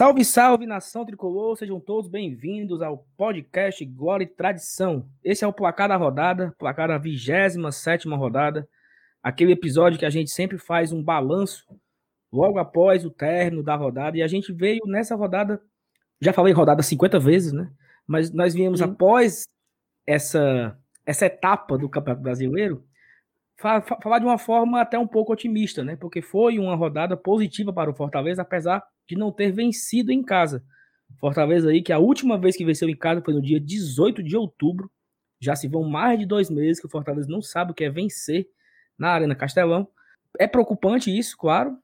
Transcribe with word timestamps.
Salve, 0.00 0.24
salve, 0.24 0.66
nação 0.66 1.04
tricolor, 1.04 1.58
sejam 1.58 1.78
todos 1.78 2.08
bem-vindos 2.08 2.80
ao 2.80 3.04
podcast 3.18 3.84
Glória 3.84 4.24
e 4.24 4.26
Tradição. 4.26 5.06
Esse 5.22 5.44
é 5.44 5.46
o 5.46 5.52
placar 5.52 5.90
da 5.90 5.96
rodada, 5.96 6.54
placar 6.58 6.88
da 6.88 6.96
27 6.96 8.08
rodada, 8.08 8.66
aquele 9.22 9.52
episódio 9.52 9.98
que 9.98 10.06
a 10.06 10.08
gente 10.08 10.30
sempre 10.30 10.56
faz 10.56 10.90
um 10.90 11.02
balanço 11.02 11.66
logo 12.32 12.58
após 12.58 13.04
o 13.04 13.10
término 13.10 13.62
da 13.62 13.76
rodada, 13.76 14.16
e 14.16 14.22
a 14.22 14.26
gente 14.26 14.54
veio 14.54 14.80
nessa 14.86 15.14
rodada, 15.14 15.60
já 16.18 16.32
falei 16.32 16.54
rodada 16.54 16.82
50 16.82 17.18
vezes, 17.18 17.52
né? 17.52 17.70
Mas 18.06 18.32
nós 18.32 18.54
viemos 18.54 18.78
Sim. 18.78 18.86
após 18.86 19.44
essa, 20.06 20.78
essa 21.04 21.26
etapa 21.26 21.76
do 21.76 21.90
Campeonato 21.90 22.22
Brasileiro 22.22 22.82
falar 23.58 24.18
de 24.18 24.24
uma 24.24 24.38
forma 24.38 24.80
até 24.80 24.98
um 24.98 25.06
pouco 25.06 25.34
otimista, 25.34 25.84
né? 25.84 25.94
Porque 25.94 26.22
foi 26.22 26.58
uma 26.58 26.74
rodada 26.74 27.18
positiva 27.18 27.70
para 27.70 27.90
o 27.90 27.94
Fortaleza, 27.94 28.40
apesar 28.40 28.78
de 28.78 28.84
não 29.16 29.32
ter 29.32 29.52
vencido 29.52 30.12
em 30.12 30.22
casa. 30.22 30.64
Fortaleza 31.18 31.70
aí, 31.70 31.82
que 31.82 31.92
a 31.92 31.98
última 31.98 32.38
vez 32.38 32.56
que 32.56 32.64
venceu 32.64 32.88
em 32.88 32.96
casa 32.96 33.22
foi 33.22 33.34
no 33.34 33.42
dia 33.42 33.60
18 33.60 34.22
de 34.22 34.36
outubro. 34.36 34.90
Já 35.40 35.56
se 35.56 35.68
vão 35.68 35.84
mais 35.84 36.18
de 36.18 36.26
dois 36.26 36.50
meses 36.50 36.80
que 36.80 36.86
o 36.86 36.90
Fortaleza 36.90 37.28
não 37.30 37.42
sabe 37.42 37.72
o 37.72 37.74
que 37.74 37.84
é 37.84 37.90
vencer 37.90 38.48
na 38.98 39.10
Arena 39.10 39.34
Castelão. 39.34 39.88
É 40.38 40.46
preocupante 40.46 41.16
isso, 41.16 41.36
claro, 41.36 41.76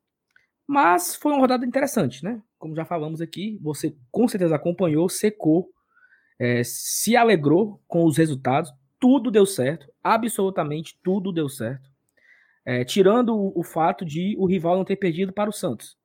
mas 0.66 1.14
foi 1.14 1.32
uma 1.32 1.40
rodada 1.40 1.64
interessante, 1.64 2.24
né? 2.24 2.42
Como 2.58 2.74
já 2.74 2.84
falamos 2.84 3.20
aqui, 3.20 3.58
você 3.62 3.96
com 4.10 4.26
certeza 4.26 4.56
acompanhou, 4.56 5.08
secou, 5.08 5.70
é, 6.38 6.62
se 6.64 7.16
alegrou 7.16 7.80
com 7.86 8.04
os 8.04 8.16
resultados, 8.16 8.72
tudo 8.98 9.30
deu 9.30 9.46
certo, 9.46 9.86
absolutamente 10.02 10.98
tudo 11.02 11.32
deu 11.32 11.48
certo. 11.48 11.88
É, 12.64 12.84
tirando 12.84 13.34
o, 13.34 13.60
o, 13.60 13.62
fato 13.62 14.04
de 14.04 14.34
o 14.38 14.46
rival 14.46 14.76
não 14.76 14.84
ter 14.84 14.96
perdido 14.96 15.32
para 15.32 15.48
o 15.48 15.52
Santos. 15.52 15.96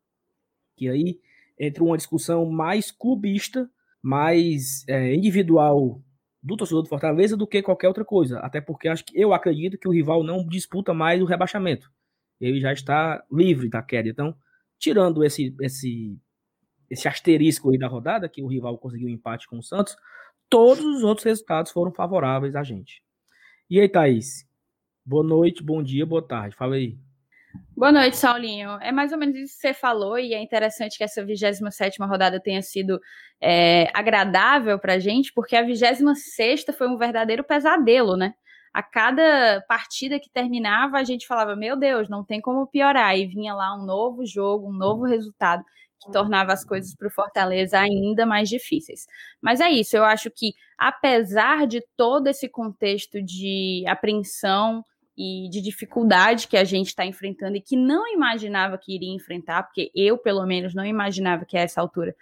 Que 0.81 0.89
aí 0.89 1.19
entra 1.59 1.83
uma 1.83 1.95
discussão 1.95 2.49
mais 2.49 2.89
clubista, 2.89 3.69
mais 4.01 4.83
é, 4.87 5.13
individual 5.13 6.01
do 6.41 6.57
torcedor 6.57 6.81
do 6.81 6.89
Fortaleza 6.89 7.37
do 7.37 7.45
que 7.45 7.61
qualquer 7.61 7.87
outra 7.87 8.03
coisa. 8.03 8.39
Até 8.39 8.59
porque 8.59 8.87
acho 8.87 9.05
que 9.05 9.15
eu 9.15 9.31
acredito 9.31 9.77
que 9.77 9.87
o 9.87 9.91
rival 9.91 10.23
não 10.23 10.43
disputa 10.43 10.91
mais 10.91 11.21
o 11.21 11.25
rebaixamento. 11.25 11.91
Ele 12.39 12.59
já 12.59 12.73
está 12.73 13.23
livre 13.31 13.69
da 13.69 13.83
queda. 13.83 14.09
Então, 14.09 14.35
tirando 14.79 15.23
esse, 15.23 15.55
esse, 15.61 16.19
esse 16.89 17.07
asterisco 17.07 17.69
aí 17.69 17.77
da 17.77 17.87
rodada, 17.87 18.27
que 18.27 18.41
o 18.41 18.47
rival 18.47 18.75
conseguiu 18.79 19.07
um 19.07 19.11
empate 19.11 19.47
com 19.47 19.59
o 19.59 19.63
Santos, 19.63 19.95
todos 20.49 20.83
os 20.83 21.03
outros 21.03 21.25
resultados 21.25 21.71
foram 21.71 21.93
favoráveis 21.93 22.55
a 22.55 22.63
gente. 22.63 23.03
E 23.69 23.79
aí, 23.79 23.87
Thaís? 23.87 24.49
Boa 25.05 25.23
noite, 25.23 25.61
bom 25.61 25.83
dia, 25.83 26.07
boa 26.07 26.27
tarde. 26.27 26.55
Fala 26.55 26.73
aí. 26.73 26.97
Boa 27.75 27.91
noite, 27.91 28.17
Saulinho. 28.17 28.77
É 28.81 28.91
mais 28.91 29.11
ou 29.11 29.17
menos 29.17 29.35
isso 29.35 29.55
que 29.55 29.61
você 29.61 29.73
falou, 29.73 30.19
e 30.19 30.33
é 30.33 30.41
interessante 30.41 30.97
que 30.97 31.03
essa 31.03 31.25
27 31.25 31.97
rodada 32.01 32.39
tenha 32.39 32.61
sido 32.61 32.99
é, 33.41 33.89
agradável 33.93 34.77
para 34.77 34.93
a 34.93 34.99
gente, 34.99 35.33
porque 35.33 35.55
a 35.55 35.63
26 35.63 36.65
foi 36.77 36.87
um 36.87 36.97
verdadeiro 36.97 37.43
pesadelo, 37.43 38.15
né? 38.15 38.33
A 38.73 38.81
cada 38.83 39.61
partida 39.67 40.19
que 40.19 40.29
terminava, 40.29 40.97
a 40.97 41.03
gente 41.03 41.27
falava: 41.27 41.55
Meu 41.55 41.75
Deus, 41.75 42.07
não 42.07 42.23
tem 42.23 42.39
como 42.39 42.67
piorar. 42.67 43.17
E 43.17 43.25
vinha 43.25 43.53
lá 43.53 43.75
um 43.75 43.85
novo 43.85 44.25
jogo, 44.25 44.69
um 44.69 44.73
novo 44.73 45.03
resultado 45.03 45.63
que 46.03 46.11
tornava 46.11 46.53
as 46.53 46.63
coisas 46.63 46.95
para 46.95 47.07
o 47.07 47.11
Fortaleza 47.11 47.79
ainda 47.79 48.25
mais 48.25 48.49
difíceis. 48.49 49.05
Mas 49.41 49.59
é 49.59 49.69
isso, 49.69 49.95
eu 49.95 50.03
acho 50.03 50.31
que, 50.31 50.53
apesar 50.77 51.67
de 51.67 51.81
todo 51.95 52.27
esse 52.27 52.49
contexto 52.49 53.21
de 53.21 53.83
apreensão 53.87 54.83
e 55.17 55.49
de 55.49 55.61
dificuldade 55.61 56.47
que 56.47 56.57
a 56.57 56.63
gente 56.63 56.87
está 56.87 57.05
enfrentando 57.05 57.57
e 57.57 57.61
que 57.61 57.75
não 57.75 58.07
imaginava 58.07 58.77
que 58.77 58.95
iria 58.95 59.13
enfrentar, 59.13 59.63
porque 59.63 59.91
eu, 59.93 60.17
pelo 60.17 60.45
menos, 60.45 60.73
não 60.73 60.85
imaginava 60.85 61.45
que 61.45 61.57
a 61.57 61.61
essa 61.61 61.81
altura 61.81 62.15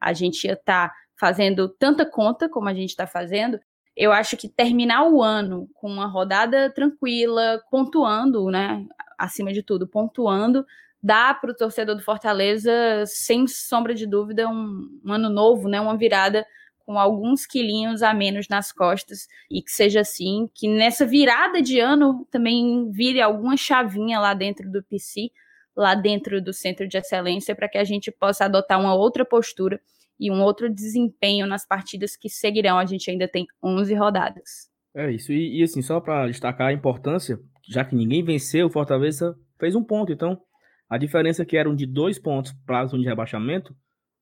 a 0.00 0.12
gente 0.12 0.44
ia 0.44 0.52
estar 0.52 0.88
tá 0.88 0.94
fazendo 1.18 1.68
tanta 1.68 2.04
conta 2.04 2.48
como 2.48 2.68
a 2.68 2.74
gente 2.74 2.90
está 2.90 3.06
fazendo, 3.06 3.58
eu 3.96 4.12
acho 4.12 4.36
que 4.36 4.48
terminar 4.48 5.08
o 5.08 5.22
ano 5.22 5.68
com 5.74 5.88
uma 5.88 6.06
rodada 6.06 6.70
tranquila, 6.70 7.62
pontuando, 7.70 8.50
né? 8.50 8.84
Acima 9.18 9.52
de 9.52 9.62
tudo, 9.62 9.88
pontuando, 9.88 10.66
dá 11.02 11.32
para 11.32 11.50
o 11.50 11.56
torcedor 11.56 11.96
do 11.96 12.02
Fortaleza, 12.02 12.70
sem 13.06 13.46
sombra 13.46 13.94
de 13.94 14.06
dúvida, 14.06 14.46
um, 14.48 15.00
um, 15.02 15.12
ano 15.12 15.30
novo, 15.30 15.66
né? 15.66 15.80
Uma 15.80 15.96
virada 15.96 16.46
com 16.86 16.98
alguns 16.98 17.44
quilinhos 17.44 18.00
a 18.00 18.14
menos 18.14 18.48
nas 18.48 18.70
costas 18.70 19.26
e 19.50 19.60
que 19.60 19.72
seja 19.72 20.00
assim, 20.00 20.48
que 20.54 20.68
nessa 20.68 21.04
virada 21.04 21.60
de 21.60 21.80
ano 21.80 22.24
também 22.30 22.90
vire 22.92 23.20
alguma 23.20 23.56
chavinha 23.56 24.20
lá 24.20 24.32
dentro 24.32 24.70
do 24.70 24.82
PC, 24.84 25.30
lá 25.76 25.96
dentro 25.96 26.40
do 26.40 26.52
Centro 26.52 26.86
de 26.86 26.96
Excelência, 26.96 27.56
para 27.56 27.68
que 27.68 27.76
a 27.76 27.84
gente 27.84 28.12
possa 28.12 28.44
adotar 28.44 28.80
uma 28.80 28.94
outra 28.94 29.24
postura 29.24 29.80
e 30.18 30.30
um 30.30 30.40
outro 30.40 30.72
desempenho 30.72 31.46
nas 31.46 31.66
partidas 31.66 32.16
que 32.16 32.28
seguirão. 32.28 32.78
A 32.78 32.86
gente 32.86 33.10
ainda 33.10 33.26
tem 33.28 33.46
11 33.62 33.92
rodadas. 33.94 34.70
É 34.94 35.10
isso. 35.10 35.32
E, 35.32 35.58
e 35.58 35.62
assim, 35.64 35.82
só 35.82 36.00
para 36.00 36.28
destacar 36.28 36.68
a 36.68 36.72
importância, 36.72 37.38
já 37.68 37.84
que 37.84 37.96
ninguém 37.96 38.24
venceu, 38.24 38.68
o 38.68 38.70
Fortaleza 38.70 39.36
fez 39.58 39.74
um 39.74 39.82
ponto. 39.82 40.12
Então, 40.12 40.40
a 40.88 40.96
diferença 40.96 41.44
que 41.44 41.56
eram 41.56 41.74
de 41.74 41.84
dois 41.84 42.18
pontos 42.18 42.54
para 42.64 42.80
a 42.80 42.86
zona 42.86 43.02
de 43.02 43.08
rebaixamento 43.08 43.74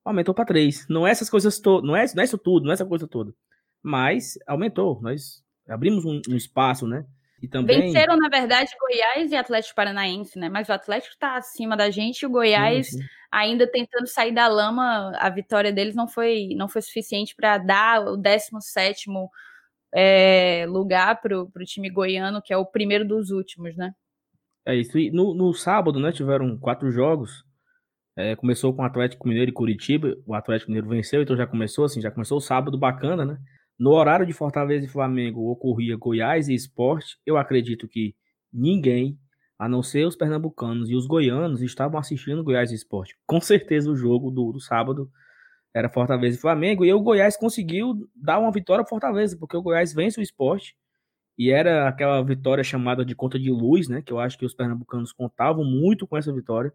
aumentou 0.04 0.34
para 0.34 0.44
três. 0.44 0.86
Não 0.88 1.06
é 1.06 1.10
essas 1.10 1.30
coisas 1.30 1.58
todas, 1.58 1.86
não 1.86 1.96
é, 1.96 2.04
não 2.14 2.22
é 2.22 2.24
isso 2.24 2.38
tudo, 2.38 2.64
não 2.64 2.70
é 2.70 2.74
essa 2.74 2.84
coisa 2.84 3.08
toda. 3.08 3.32
Mas 3.82 4.38
aumentou. 4.46 5.00
Nós 5.00 5.42
abrimos 5.68 6.04
um, 6.04 6.20
um 6.28 6.36
espaço, 6.36 6.86
né? 6.86 7.06
E 7.42 7.48
também... 7.48 7.80
Venceram, 7.80 8.16
na 8.16 8.28
verdade, 8.28 8.70
Goiás 8.80 9.30
e 9.30 9.36
Atlético 9.36 9.74
Paranaense, 9.74 10.38
né? 10.38 10.48
Mas 10.48 10.68
o 10.68 10.72
Atlético 10.72 11.12
está 11.12 11.36
acima 11.36 11.76
da 11.76 11.90
gente 11.90 12.22
e 12.22 12.26
o 12.26 12.30
Goiás 12.30 12.88
sim, 12.88 12.98
sim. 12.98 13.04
ainda 13.30 13.66
tentando 13.66 14.06
sair 14.06 14.32
da 14.32 14.46
lama. 14.48 15.12
A 15.18 15.28
vitória 15.28 15.72
deles 15.72 15.94
não 15.94 16.08
foi, 16.08 16.54
não 16.56 16.68
foi 16.68 16.80
suficiente 16.80 17.34
para 17.34 17.58
dar 17.58 18.06
o 18.06 18.16
17 18.16 19.10
é, 19.94 20.64
lugar 20.66 21.20
para 21.20 21.38
o 21.38 21.64
time 21.64 21.90
goiano, 21.90 22.42
que 22.42 22.52
é 22.52 22.56
o 22.56 22.66
primeiro 22.66 23.06
dos 23.06 23.30
últimos, 23.30 23.76
né? 23.76 23.92
É 24.66 24.74
isso. 24.74 24.98
E 24.98 25.10
no, 25.10 25.34
no 25.34 25.52
sábado, 25.52 26.00
né, 26.00 26.10
tiveram 26.10 26.58
quatro 26.58 26.90
jogos. 26.90 27.44
É, 28.16 28.36
começou 28.36 28.72
com 28.72 28.82
o 28.82 28.84
Atlético 28.84 29.26
Mineiro 29.28 29.50
e 29.50 29.54
Curitiba. 29.54 30.16
O 30.24 30.34
Atlético 30.34 30.70
Mineiro 30.70 30.88
venceu, 30.88 31.22
então 31.22 31.36
já 31.36 31.46
começou 31.46 31.84
assim, 31.84 32.00
já 32.00 32.10
começou 32.10 32.38
o 32.38 32.40
sábado 32.40 32.78
bacana, 32.78 33.24
né? 33.24 33.38
No 33.78 33.90
horário 33.90 34.24
de 34.24 34.32
Fortaleza 34.32 34.84
e 34.84 34.88
Flamengo 34.88 35.50
ocorria 35.50 35.96
Goiás 35.96 36.48
e 36.48 36.54
Esporte. 36.54 37.18
Eu 37.26 37.36
acredito 37.36 37.88
que 37.88 38.14
ninguém, 38.52 39.18
a 39.58 39.68
não 39.68 39.82
ser 39.82 40.06
os 40.06 40.14
pernambucanos 40.14 40.88
e 40.90 40.94
os 40.94 41.06
goianos, 41.06 41.60
estavam 41.60 41.98
assistindo 41.98 42.44
Goiás 42.44 42.70
e 42.70 42.74
Esporte. 42.76 43.16
Com 43.26 43.40
certeza 43.40 43.90
o 43.90 43.96
jogo 43.96 44.30
do, 44.30 44.52
do 44.52 44.60
sábado 44.60 45.10
era 45.74 45.88
Fortaleza 45.90 46.36
e 46.36 46.40
Flamengo. 46.40 46.84
E 46.84 46.94
o 46.94 47.00
Goiás 47.00 47.36
conseguiu 47.36 48.08
dar 48.14 48.38
uma 48.38 48.52
vitória 48.52 48.84
para 48.84 48.90
Fortaleza, 48.90 49.36
porque 49.36 49.56
o 49.56 49.62
Goiás 49.62 49.92
vence 49.92 50.20
o 50.20 50.22
esporte 50.22 50.76
e 51.36 51.50
era 51.50 51.88
aquela 51.88 52.22
vitória 52.22 52.62
chamada 52.62 53.04
de 53.04 53.14
conta 53.14 53.40
de 53.40 53.50
luz, 53.50 53.88
né? 53.88 54.00
Que 54.00 54.12
eu 54.12 54.20
acho 54.20 54.38
que 54.38 54.46
os 54.46 54.54
pernambucanos 54.54 55.12
contavam 55.12 55.64
muito 55.64 56.06
com 56.06 56.16
essa 56.16 56.32
vitória. 56.32 56.72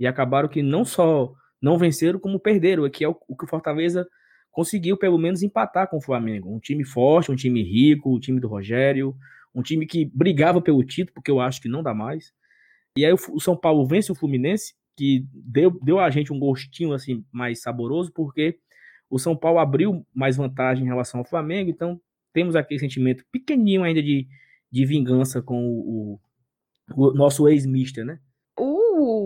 E 0.00 0.06
acabaram 0.06 0.48
que 0.48 0.62
não 0.62 0.84
só 0.84 1.32
não 1.60 1.76
venceram, 1.76 2.18
como 2.18 2.40
perderam. 2.40 2.88
Que 2.88 3.04
é 3.04 3.08
o, 3.08 3.16
o 3.28 3.36
que 3.36 3.44
o 3.44 3.46
Fortaleza 3.48 4.08
conseguiu, 4.50 4.96
pelo 4.96 5.18
menos, 5.18 5.42
empatar 5.42 5.88
com 5.88 5.98
o 5.98 6.02
Flamengo. 6.02 6.52
Um 6.52 6.58
time 6.58 6.84
forte, 6.84 7.30
um 7.30 7.36
time 7.36 7.62
rico, 7.62 8.10
o 8.10 8.18
time 8.18 8.40
do 8.40 8.48
Rogério, 8.48 9.14
um 9.54 9.62
time 9.62 9.86
que 9.86 10.06
brigava 10.06 10.60
pelo 10.60 10.82
título, 10.82 11.14
porque 11.14 11.30
eu 11.30 11.38
acho 11.38 11.60
que 11.60 11.68
não 11.68 11.82
dá 11.82 11.92
mais. 11.92 12.32
E 12.96 13.04
aí 13.04 13.12
o 13.12 13.40
São 13.40 13.56
Paulo 13.56 13.86
vence 13.86 14.10
o 14.10 14.14
Fluminense, 14.14 14.74
que 14.96 15.24
deu, 15.32 15.78
deu 15.82 16.00
a 16.00 16.10
gente 16.10 16.32
um 16.32 16.38
gostinho 16.38 16.92
assim 16.92 17.24
mais 17.30 17.60
saboroso, 17.62 18.10
porque 18.12 18.58
o 19.08 19.18
São 19.18 19.36
Paulo 19.36 19.58
abriu 19.58 20.04
mais 20.14 20.36
vantagem 20.36 20.84
em 20.84 20.88
relação 20.88 21.20
ao 21.20 21.26
Flamengo, 21.26 21.70
então 21.70 22.00
temos 22.32 22.56
aquele 22.56 22.80
sentimento 22.80 23.24
pequenininho 23.30 23.82
ainda 23.82 24.02
de, 24.02 24.26
de 24.70 24.84
vingança 24.84 25.42
com 25.42 25.62
o, 25.64 26.20
o, 26.94 27.10
o 27.10 27.14
nosso 27.14 27.48
ex-mister, 27.48 28.04
né? 28.04 28.20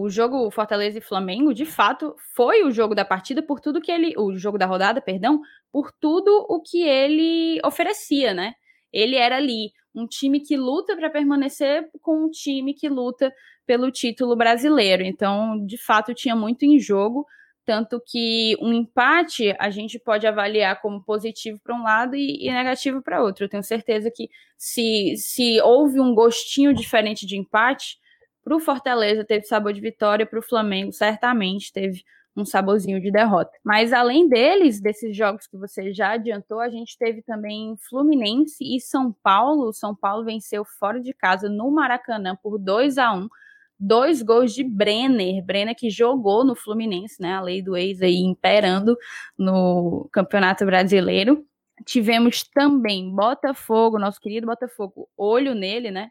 O 0.05 0.11
jogo 0.11 0.51
Fortaleza 0.51 0.99
e 0.99 1.01
Flamengo, 1.01 1.55
de 1.55 1.65
fato, 1.65 2.15
foi 2.35 2.63
o 2.63 2.71
jogo 2.71 2.95
da 2.95 3.07
partida 3.07 3.43
por 3.43 3.59
tudo 3.59 3.81
que 3.81 3.91
ele. 3.91 4.13
O 4.19 4.37
jogo 4.37 4.59
da 4.59 4.67
rodada, 4.67 5.01
perdão, 5.01 5.41
por 5.73 5.91
tudo 5.99 6.45
o 6.47 6.61
que 6.61 6.83
ele 6.83 7.59
oferecia, 7.65 8.35
né? 8.35 8.53
Ele 8.93 9.17
era 9.17 9.37
ali 9.37 9.73
um 9.95 10.07
time 10.07 10.41
que 10.41 10.59
luta 10.59 10.95
para 10.95 11.09
permanecer 11.09 11.89
com 12.03 12.27
um 12.27 12.29
time 12.29 12.75
que 12.75 12.87
luta 12.87 13.33
pelo 13.65 13.91
título 13.91 14.37
brasileiro. 14.37 15.03
Então, 15.03 15.65
de 15.65 15.79
fato, 15.79 16.13
tinha 16.13 16.37
muito 16.37 16.67
em 16.67 16.79
jogo. 16.79 17.25
Tanto 17.65 17.99
que 18.07 18.59
um 18.61 18.75
empate 18.75 19.57
a 19.59 19.71
gente 19.71 19.99
pode 19.99 20.27
avaliar 20.27 20.83
como 20.83 21.03
positivo 21.03 21.59
para 21.65 21.75
um 21.75 21.83
lado 21.83 22.15
e, 22.15 22.47
e 22.47 22.51
negativo 22.53 23.01
para 23.01 23.23
outro. 23.23 23.47
Eu 23.47 23.49
tenho 23.49 23.63
certeza 23.63 24.11
que 24.15 24.29
se, 24.59 25.17
se 25.17 25.59
houve 25.63 25.99
um 25.99 26.15
gostinho 26.15 26.75
diferente 26.75 27.25
de 27.25 27.39
empate, 27.39 28.04
para 28.45 28.55
o 28.57 28.61
Fortaleza 28.61 29.25
teve 29.25 29.47
sabor 29.47 29.73
de 29.73 29.81
vitória, 29.81 30.27
para 30.27 30.39
o 30.39 30.43
Flamengo 30.43 30.93
certamente 30.93 31.73
teve 31.73 32.05
um 32.37 32.45
saborzinho 32.45 33.01
de 33.01 33.11
derrota. 33.11 33.53
Mas 33.65 33.93
além 33.93 34.29
deles, 34.29 34.81
desses 34.81 35.17
jogos 35.17 35.47
que 35.47 35.57
você 35.57 35.93
já 35.93 36.13
adiantou, 36.13 36.61
a 36.61 36.69
gente 36.69 36.99
teve 36.99 37.23
também 37.23 37.77
Fluminense 37.89 38.65
e 38.65 38.81
São 38.81 39.13
Paulo. 39.23 39.73
São 39.73 39.95
Paulo 39.95 40.25
venceu 40.25 40.65
fora 40.65 41.01
de 41.01 41.15
casa 41.15 41.49
no 41.49 41.71
Maracanã 41.71 42.37
por 42.43 42.59
2 42.59 42.99
a 42.99 43.13
1 43.13 43.29
dois 43.79 44.23
gols 44.23 44.55
de 44.55 44.63
Brenner, 44.65 45.45
Brenner 45.45 45.75
que 45.77 45.91
jogou 45.91 46.45
no 46.45 46.55
Fluminense, 46.55 47.21
né? 47.21 47.35
A 47.35 47.41
lei 47.41 47.61
do 47.61 47.77
ex 47.77 48.01
aí 48.01 48.17
imperando 48.17 48.97
no 49.37 50.09
Campeonato 50.13 50.65
Brasileiro. 50.65 51.45
Tivemos 51.85 52.45
também 52.45 53.11
Botafogo, 53.11 53.99
nosso 53.99 54.21
querido 54.21 54.47
Botafogo, 54.47 55.09
olho 55.17 55.55
nele, 55.55 55.91
né? 55.91 56.11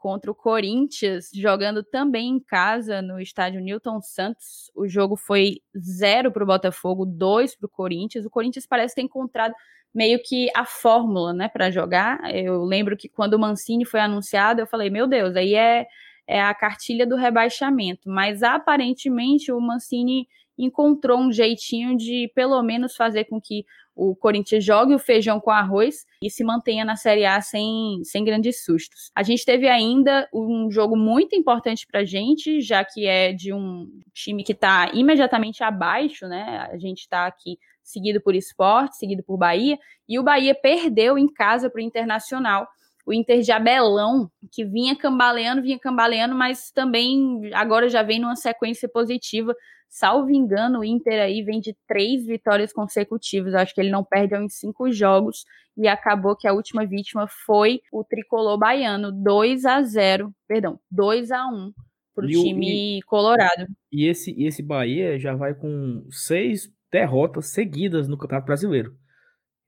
Contra 0.00 0.30
o 0.30 0.34
Corinthians, 0.34 1.28
jogando 1.34 1.82
também 1.82 2.30
em 2.30 2.40
casa 2.40 3.02
no 3.02 3.20
estádio 3.20 3.60
Newton 3.60 4.00
Santos. 4.00 4.70
O 4.74 4.88
jogo 4.88 5.14
foi 5.14 5.60
zero 5.78 6.32
para 6.32 6.42
o 6.42 6.46
Botafogo, 6.46 7.04
dois 7.04 7.54
para 7.54 7.66
o 7.66 7.68
Corinthians. 7.68 8.24
O 8.24 8.30
Corinthians 8.30 8.66
parece 8.66 8.94
ter 8.94 9.02
encontrado 9.02 9.54
meio 9.94 10.18
que 10.22 10.48
a 10.56 10.64
fórmula, 10.64 11.34
né, 11.34 11.48
para 11.48 11.70
jogar. 11.70 12.18
Eu 12.34 12.64
lembro 12.64 12.96
que 12.96 13.10
quando 13.10 13.34
o 13.34 13.38
Mancini 13.38 13.84
foi 13.84 14.00
anunciado, 14.00 14.62
eu 14.62 14.66
falei, 14.66 14.88
meu 14.88 15.06
Deus, 15.06 15.36
aí 15.36 15.54
é, 15.54 15.86
é 16.26 16.40
a 16.40 16.54
cartilha 16.54 17.06
do 17.06 17.14
rebaixamento. 17.14 18.08
Mas 18.08 18.42
aparentemente 18.42 19.52
o 19.52 19.60
Mancini 19.60 20.26
encontrou 20.64 21.18
um 21.18 21.32
jeitinho 21.32 21.96
de 21.96 22.30
pelo 22.34 22.62
menos 22.62 22.94
fazer 22.94 23.24
com 23.24 23.40
que 23.40 23.64
o 23.94 24.14
Corinthians 24.14 24.64
jogue 24.64 24.94
o 24.94 24.98
feijão 24.98 25.38
com 25.38 25.50
arroz 25.50 26.06
e 26.22 26.30
se 26.30 26.42
mantenha 26.42 26.84
na 26.84 26.96
Série 26.96 27.26
A 27.26 27.40
sem, 27.40 28.00
sem 28.02 28.24
grandes 28.24 28.64
sustos. 28.64 29.10
A 29.14 29.22
gente 29.22 29.44
teve 29.44 29.68
ainda 29.68 30.26
um 30.32 30.70
jogo 30.70 30.96
muito 30.96 31.36
importante 31.36 31.86
para 31.86 32.00
a 32.00 32.04
gente, 32.04 32.60
já 32.60 32.82
que 32.84 33.06
é 33.06 33.32
de 33.32 33.52
um 33.52 33.86
time 34.14 34.42
que 34.42 34.52
está 34.52 34.90
imediatamente 34.94 35.62
abaixo, 35.62 36.26
né? 36.26 36.68
A 36.70 36.78
gente 36.78 37.00
está 37.00 37.26
aqui 37.26 37.58
seguido 37.82 38.20
por 38.20 38.34
Esporte, 38.34 38.96
seguido 38.96 39.22
por 39.22 39.36
Bahia, 39.36 39.78
e 40.08 40.18
o 40.18 40.22
Bahia 40.22 40.54
perdeu 40.54 41.18
em 41.18 41.30
casa 41.30 41.68
para 41.68 41.80
o 41.80 41.82
Internacional. 41.82 42.66
O 43.04 43.12
Inter 43.12 43.40
de 43.40 43.50
Abelão, 43.50 44.30
que 44.52 44.64
vinha 44.64 44.94
cambaleando, 44.94 45.62
vinha 45.62 45.78
cambaleando, 45.78 46.34
mas 46.34 46.70
também 46.70 47.50
agora 47.54 47.88
já 47.88 48.02
vem 48.02 48.20
numa 48.20 48.36
sequência 48.36 48.88
positiva. 48.88 49.54
Salvo 49.90 50.30
engano, 50.30 50.78
o 50.78 50.84
Inter 50.84 51.20
aí 51.20 51.42
vem 51.42 51.60
de 51.60 51.76
três 51.88 52.24
vitórias 52.24 52.72
consecutivas. 52.72 53.54
acho 53.54 53.74
que 53.74 53.80
ele 53.80 53.90
não 53.90 54.04
perde 54.04 54.36
em 54.36 54.48
cinco 54.48 54.92
jogos. 54.92 55.44
E 55.76 55.88
acabou 55.88 56.36
que 56.36 56.46
a 56.46 56.52
última 56.52 56.86
vítima 56.86 57.26
foi 57.26 57.80
o 57.92 58.04
tricolor 58.04 58.56
baiano, 58.56 59.10
2 59.10 59.64
a 59.64 59.82
0 59.82 60.32
perdão, 60.46 60.78
2 60.90 61.32
a 61.32 61.46
1 61.48 61.72
para 62.14 62.24
o 62.24 62.28
time 62.28 62.98
e, 62.98 63.02
colorado. 63.02 63.66
E 63.90 64.06
esse, 64.06 64.30
esse 64.42 64.62
Bahia 64.62 65.18
já 65.18 65.34
vai 65.34 65.54
com 65.54 66.06
seis 66.10 66.72
derrotas 66.90 67.46
seguidas 67.46 68.06
no 68.06 68.16
Campeonato 68.16 68.46
Brasileiro. 68.46 68.96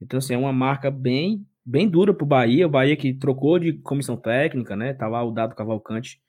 Então, 0.01 0.19
assim, 0.19 0.35
é 0.35 0.37
uma 0.37 0.53
marca 0.53 0.89
bem, 0.89 1.45
bem 1.65 1.89
dura 1.89 2.13
para 2.13 2.23
o 2.23 2.27
Bahia. 2.27 2.67
O 2.67 2.69
Bahia 2.69 2.95
que 2.95 3.13
trocou 3.13 3.59
de 3.59 3.73
comissão 3.73 4.15
técnica, 4.15 4.75
né? 4.75 4.93
Tá 4.93 5.07
lá 5.07 5.21
o 5.23 5.31
Dado 5.31 5.55
Cavalcante, 5.55 6.21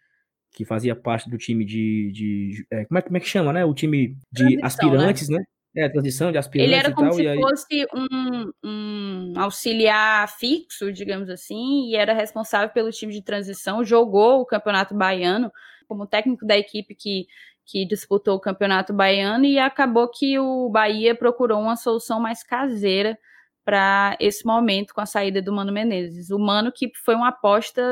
que 0.54 0.64
fazia 0.64 0.94
parte 0.94 1.28
do 1.28 1.36
time 1.36 1.64
de. 1.64 2.12
de 2.12 2.66
é, 2.70 2.84
como, 2.84 2.98
é, 2.98 3.02
como 3.02 3.16
é 3.16 3.20
que 3.20 3.28
chama, 3.28 3.52
né? 3.52 3.64
O 3.64 3.74
time 3.74 4.16
de 4.30 4.56
transição, 4.56 4.64
aspirantes, 4.64 5.28
né? 5.28 5.38
né? 5.38 5.44
É, 5.84 5.88
transição 5.88 6.30
de 6.30 6.38
aspirantes. 6.38 6.72
Ele 6.72 6.80
era 6.80 6.94
como 6.94 7.08
tal, 7.10 7.18
se 7.18 7.26
aí... 7.26 7.40
fosse 7.40 7.86
um, 7.92 8.52
um 8.64 9.32
auxiliar 9.36 10.28
fixo, 10.38 10.92
digamos 10.92 11.28
assim, 11.28 11.88
e 11.88 11.96
era 11.96 12.14
responsável 12.14 12.68
pelo 12.68 12.92
time 12.92 13.12
de 13.12 13.20
transição, 13.20 13.84
jogou 13.84 14.40
o 14.40 14.46
Campeonato 14.46 14.94
Baiano 14.94 15.50
como 15.88 16.06
técnico 16.06 16.46
da 16.46 16.56
equipe 16.56 16.94
que 16.94 17.26
que 17.66 17.86
disputou 17.86 18.36
o 18.36 18.40
Campeonato 18.40 18.92
Baiano 18.92 19.46
e 19.46 19.58
acabou 19.58 20.06
que 20.08 20.38
o 20.38 20.68
Bahia 20.68 21.14
procurou 21.14 21.58
uma 21.58 21.76
solução 21.76 22.20
mais 22.20 22.42
caseira 22.42 23.18
para 23.64 24.16
esse 24.20 24.44
momento 24.44 24.92
com 24.94 25.00
a 25.00 25.06
saída 25.06 25.40
do 25.40 25.52
Mano 25.52 25.72
Menezes. 25.72 26.30
O 26.30 26.38
Mano 26.38 26.70
que 26.72 26.90
foi 27.04 27.14
uma 27.14 27.28
aposta 27.28 27.82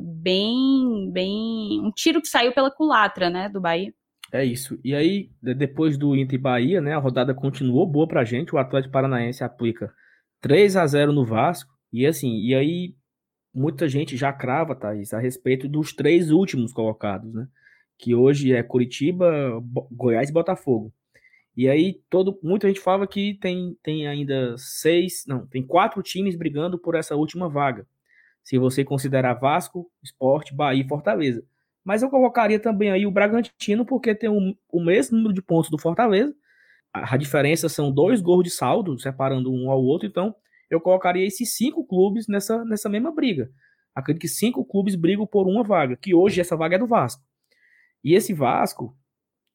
bem, 0.00 1.10
bem, 1.12 1.80
um 1.82 1.90
tiro 1.94 2.20
que 2.20 2.28
saiu 2.28 2.52
pela 2.52 2.70
culatra, 2.70 3.28
né, 3.28 3.48
do 3.48 3.60
Bahia. 3.60 3.92
É 4.32 4.44
isso. 4.44 4.78
E 4.84 4.94
aí, 4.94 5.30
depois 5.40 5.96
do 5.96 6.14
Inter 6.14 6.38
e 6.38 6.42
Bahia, 6.42 6.80
né, 6.80 6.94
a 6.94 6.98
rodada 6.98 7.34
continuou 7.34 7.86
boa 7.86 8.06
pra 8.06 8.24
gente. 8.24 8.54
O 8.54 8.58
Atlético 8.58 8.92
Paranaense 8.92 9.42
aplica 9.42 9.92
3 10.40 10.76
a 10.76 10.86
0 10.86 11.12
no 11.12 11.24
Vasco. 11.24 11.72
E 11.92 12.06
assim, 12.06 12.40
e 12.40 12.54
aí 12.54 12.94
muita 13.54 13.88
gente 13.88 14.16
já 14.16 14.32
crava, 14.32 14.74
Thaís, 14.74 15.14
a 15.14 15.18
respeito 15.18 15.66
dos 15.66 15.92
três 15.94 16.30
últimos 16.30 16.72
colocados, 16.72 17.32
né? 17.32 17.48
que 17.98 18.14
hoje 18.14 18.52
é 18.52 18.62
Curitiba, 18.62 19.60
Goiás 19.90 20.30
e 20.30 20.32
Botafogo. 20.32 20.92
E 21.58 21.68
aí 21.68 22.00
todo, 22.08 22.38
muita 22.40 22.68
gente 22.68 22.78
fala 22.78 23.04
que 23.04 23.34
tem, 23.34 23.76
tem 23.82 24.06
ainda 24.06 24.54
seis, 24.56 25.24
não, 25.26 25.44
tem 25.44 25.60
quatro 25.60 26.00
times 26.04 26.36
brigando 26.36 26.78
por 26.78 26.94
essa 26.94 27.16
última 27.16 27.48
vaga. 27.48 27.84
Se 28.44 28.56
você 28.56 28.84
considerar 28.84 29.34
Vasco, 29.34 29.90
Esporte, 30.00 30.54
Bahia 30.54 30.84
e 30.84 30.86
Fortaleza. 30.86 31.44
Mas 31.84 32.00
eu 32.00 32.10
colocaria 32.10 32.60
também 32.60 32.92
aí 32.92 33.04
o 33.04 33.10
Bragantino, 33.10 33.84
porque 33.84 34.14
tem 34.14 34.30
o, 34.30 34.56
o 34.70 34.80
mesmo 34.80 35.16
número 35.16 35.34
de 35.34 35.42
pontos 35.42 35.68
do 35.68 35.76
Fortaleza. 35.76 36.32
A, 36.94 37.14
a 37.14 37.16
diferença 37.16 37.68
são 37.68 37.90
dois 37.90 38.20
gols 38.20 38.44
de 38.44 38.50
saldo, 38.50 38.96
separando 38.96 39.52
um 39.52 39.68
ao 39.68 39.82
outro. 39.82 40.06
Então, 40.06 40.36
eu 40.70 40.80
colocaria 40.80 41.26
esses 41.26 41.56
cinco 41.56 41.84
clubes 41.84 42.28
nessa, 42.28 42.64
nessa 42.64 42.88
mesma 42.88 43.10
briga. 43.10 43.50
Acredito 43.92 44.20
que 44.20 44.28
cinco 44.28 44.64
clubes 44.64 44.94
brigam 44.94 45.26
por 45.26 45.48
uma 45.48 45.64
vaga, 45.64 45.96
que 45.96 46.14
hoje 46.14 46.40
essa 46.40 46.56
vaga 46.56 46.76
é 46.76 46.78
do 46.78 46.86
Vasco. 46.86 47.20
E 48.04 48.14
esse 48.14 48.32
Vasco, 48.32 48.96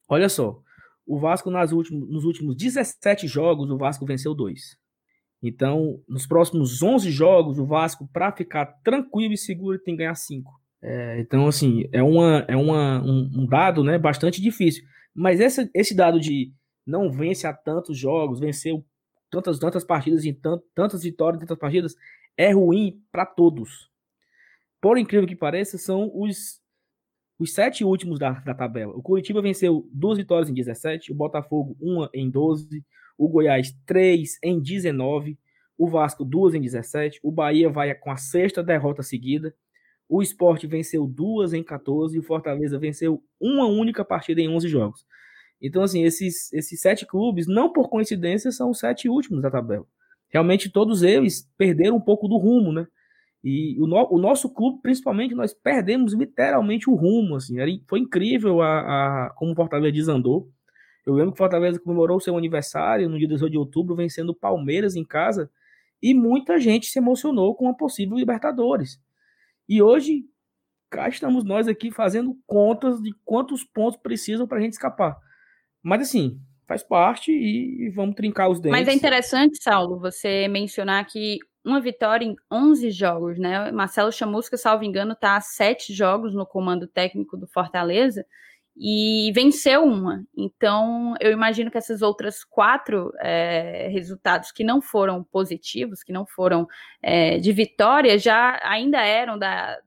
olha 0.09 0.27
só, 0.27 0.61
o 1.05 1.19
Vasco 1.19 1.49
nas 1.49 1.71
últimos, 1.71 2.09
nos 2.09 2.23
últimos 2.23 2.55
17 2.55 3.27
jogos, 3.27 3.69
o 3.69 3.77
Vasco 3.77 4.05
venceu 4.05 4.33
dois. 4.33 4.77
Então, 5.41 6.01
nos 6.07 6.25
próximos 6.25 6.81
11 6.81 7.11
jogos, 7.11 7.59
o 7.59 7.65
Vasco, 7.65 8.07
para 8.13 8.31
ficar 8.31 8.65
tranquilo 8.83 9.33
e 9.33 9.37
seguro, 9.37 9.77
tem 9.77 9.93
que 9.93 9.99
ganhar 9.99 10.15
cinco. 10.15 10.53
É, 10.81 11.19
então, 11.19 11.47
assim, 11.47 11.83
é, 11.91 12.01
uma, 12.01 12.45
é 12.47 12.55
uma, 12.55 13.01
um, 13.03 13.29
um, 13.35 13.45
dado 13.45 13.83
né, 13.83 13.97
bastante 13.97 14.41
difícil. 14.41 14.85
Mas 15.13 15.41
esse, 15.41 15.69
esse 15.73 15.93
dado 15.93 16.19
de 16.19 16.53
não 16.87 17.11
vence 17.11 17.45
a 17.45 17.53
tantos 17.53 17.97
jogos, 17.97 18.39
venceu 18.39 18.85
tantas, 19.29 19.59
tantas 19.59 19.83
partidas 19.83 20.23
em 20.23 20.33
tant, 20.33 20.61
tantas 20.73 21.03
vitórias 21.03 21.41
tantas 21.41 21.57
partidas, 21.57 21.95
é 22.37 22.51
ruim 22.53 23.01
para 23.11 23.25
todos. 23.25 23.89
Por 24.81 24.97
incrível 24.97 25.27
que 25.27 25.35
pareça, 25.35 25.77
são 25.77 26.09
os 26.13 26.61
os 27.43 27.53
sete 27.53 27.83
últimos 27.83 28.17
da, 28.17 28.31
da 28.31 28.53
tabela. 28.53 28.93
O 28.95 29.01
Curitiba 29.01 29.41
venceu 29.41 29.87
duas 29.91 30.17
vitórias 30.17 30.49
em 30.49 30.53
17, 30.53 31.11
o 31.11 31.15
Botafogo 31.15 31.75
uma 31.79 32.09
em 32.13 32.29
12, 32.29 32.83
o 33.17 33.27
Goiás 33.27 33.75
três 33.85 34.39
em 34.41 34.59
19, 34.59 35.37
o 35.77 35.89
Vasco 35.89 36.23
duas 36.23 36.55
em 36.55 36.61
17, 36.61 37.19
o 37.21 37.31
Bahia 37.31 37.69
vai 37.69 37.93
com 37.95 38.09
a 38.09 38.17
sexta 38.17 38.63
derrota 38.63 39.03
seguida, 39.03 39.53
o 40.07 40.21
Esporte 40.21 40.67
venceu 40.67 41.05
duas 41.05 41.53
em 41.53 41.63
14 41.63 42.15
e 42.15 42.19
o 42.19 42.23
Fortaleza 42.23 42.79
venceu 42.79 43.21
uma 43.39 43.65
única 43.65 44.05
partida 44.05 44.39
em 44.39 44.47
11 44.47 44.67
jogos. 44.69 45.05
Então, 45.61 45.83
assim, 45.83 46.03
esses, 46.03 46.51
esses 46.53 46.79
sete 46.79 47.05
clubes, 47.05 47.47
não 47.47 47.71
por 47.71 47.89
coincidência, 47.89 48.51
são 48.51 48.69
os 48.69 48.79
sete 48.79 49.09
últimos 49.09 49.41
da 49.41 49.49
tabela. 49.49 49.85
Realmente 50.29 50.69
todos 50.69 51.03
eles 51.03 51.49
perderam 51.57 51.97
um 51.97 52.01
pouco 52.01 52.27
do 52.27 52.37
rumo, 52.37 52.71
né? 52.71 52.87
E 53.43 53.77
o, 53.79 53.85
no, 53.85 54.07
o, 54.09 54.17
nosso 54.17 54.49
clube, 54.49 54.81
principalmente, 54.81 55.35
nós 55.35 55.53
perdemos 55.53 56.13
literalmente 56.13 56.89
o 56.89 56.95
rumo. 56.95 57.35
Assim, 57.35 57.59
era, 57.59 57.69
foi 57.87 57.99
incrível 57.99 58.61
a, 58.61 58.79
a, 59.25 59.29
como 59.31 59.51
o 59.51 59.55
Fortaleza 59.55 59.91
desandou. 59.91 60.49
Eu 61.05 61.13
lembro 61.15 61.31
que 61.31 61.35
o 61.35 61.37
Fortaleza 61.37 61.79
comemorou 61.79 62.19
seu 62.21 62.37
aniversário 62.37 63.09
no 63.09 63.19
dia 63.19 63.27
18 63.27 63.51
de 63.51 63.57
outubro, 63.57 63.95
vencendo 63.95 64.29
o 64.29 64.35
Palmeiras 64.35 64.95
em 64.95 65.03
casa, 65.03 65.51
e 66.01 66.13
muita 66.13 66.57
gente 66.57 66.85
se 66.85 66.99
emocionou 66.99 67.53
com 67.53 67.67
a 67.67 67.73
possível 67.73 68.17
Libertadores. 68.17 68.97
E 69.67 69.81
hoje, 69.81 70.23
cá 70.89 71.09
estamos 71.09 71.43
nós 71.43 71.67
aqui 71.67 71.91
fazendo 71.91 72.37
contas 72.45 73.01
de 73.01 73.13
quantos 73.25 73.65
pontos 73.65 73.99
precisam 74.01 74.47
para 74.47 74.59
a 74.59 74.61
gente 74.61 74.73
escapar. 74.73 75.17
Mas 75.81 76.03
assim, 76.03 76.39
faz 76.65 76.81
parte 76.81 77.31
e, 77.31 77.87
e 77.87 77.89
vamos 77.89 78.15
trincar 78.15 78.49
os 78.49 78.61
dentes. 78.61 78.79
Mas 78.79 78.87
é 78.87 78.93
interessante, 78.93 79.61
Saulo, 79.61 79.99
você 79.99 80.47
mencionar 80.47 81.05
que 81.05 81.39
uma 81.63 81.79
vitória 81.79 82.25
em 82.25 82.35
11 82.51 82.91
jogos, 82.91 83.39
né? 83.39 83.71
Marcelo 83.71 84.11
Chamusca, 84.11 84.57
salvo 84.57 84.83
engano, 84.83 85.13
está 85.13 85.35
a 85.37 85.41
sete 85.41 85.93
jogos 85.93 86.33
no 86.33 86.45
comando 86.45 86.87
técnico 86.87 87.37
do 87.37 87.47
Fortaleza 87.47 88.25
e 88.75 89.31
venceu 89.33 89.83
uma. 89.83 90.25
Então, 90.35 91.15
eu 91.19 91.31
imagino 91.31 91.71
que 91.71 91.77
essas 91.77 92.01
outras 92.01 92.43
quatro 92.43 93.13
é, 93.19 93.87
resultados 93.89 94.51
que 94.51 94.63
não 94.63 94.81
foram 94.81 95.23
positivos, 95.23 96.03
que 96.03 96.11
não 96.11 96.25
foram 96.25 96.67
é, 97.01 97.37
de 97.37 97.51
vitória, 97.51 98.17
já 98.17 98.59
ainda 98.63 98.99
eram 99.01 99.37
da, 99.37 99.79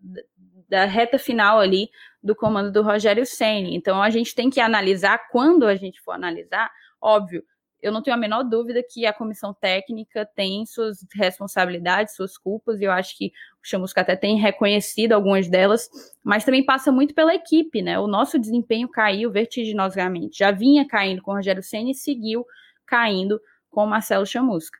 da 0.68 0.84
reta 0.84 1.18
final 1.18 1.58
ali 1.58 1.90
do 2.22 2.34
comando 2.34 2.72
do 2.72 2.82
Rogério 2.82 3.26
Ceni. 3.26 3.74
Então, 3.76 4.00
a 4.00 4.08
gente 4.08 4.34
tem 4.34 4.48
que 4.48 4.60
analisar 4.60 5.28
quando 5.30 5.66
a 5.66 5.74
gente 5.74 6.00
for 6.00 6.12
analisar, 6.12 6.70
óbvio 7.00 7.44
eu 7.82 7.92
não 7.92 8.02
tenho 8.02 8.16
a 8.16 8.18
menor 8.18 8.42
dúvida 8.42 8.82
que 8.82 9.06
a 9.06 9.12
comissão 9.12 9.52
técnica 9.52 10.24
tem 10.34 10.64
suas 10.66 11.06
responsabilidades, 11.14 12.16
suas 12.16 12.36
culpas, 12.36 12.80
e 12.80 12.84
eu 12.84 12.92
acho 12.92 13.16
que 13.16 13.26
o 13.62 13.68
Chamusca 13.68 14.00
até 14.00 14.16
tem 14.16 14.38
reconhecido 14.38 15.12
algumas 15.12 15.48
delas, 15.48 15.88
mas 16.24 16.44
também 16.44 16.64
passa 16.64 16.90
muito 16.90 17.14
pela 17.14 17.34
equipe, 17.34 17.82
né? 17.82 17.98
O 17.98 18.06
nosso 18.06 18.38
desempenho 18.38 18.88
caiu 18.88 19.30
vertiginosamente. 19.30 20.38
Já 20.38 20.50
vinha 20.50 20.86
caindo 20.86 21.22
com 21.22 21.32
o 21.32 21.34
Rogério 21.34 21.62
Senna 21.62 21.90
e 21.90 21.94
seguiu 21.94 22.46
caindo 22.86 23.40
com 23.70 23.84
o 23.84 23.86
Marcelo 23.86 24.26
Chamusca. 24.26 24.78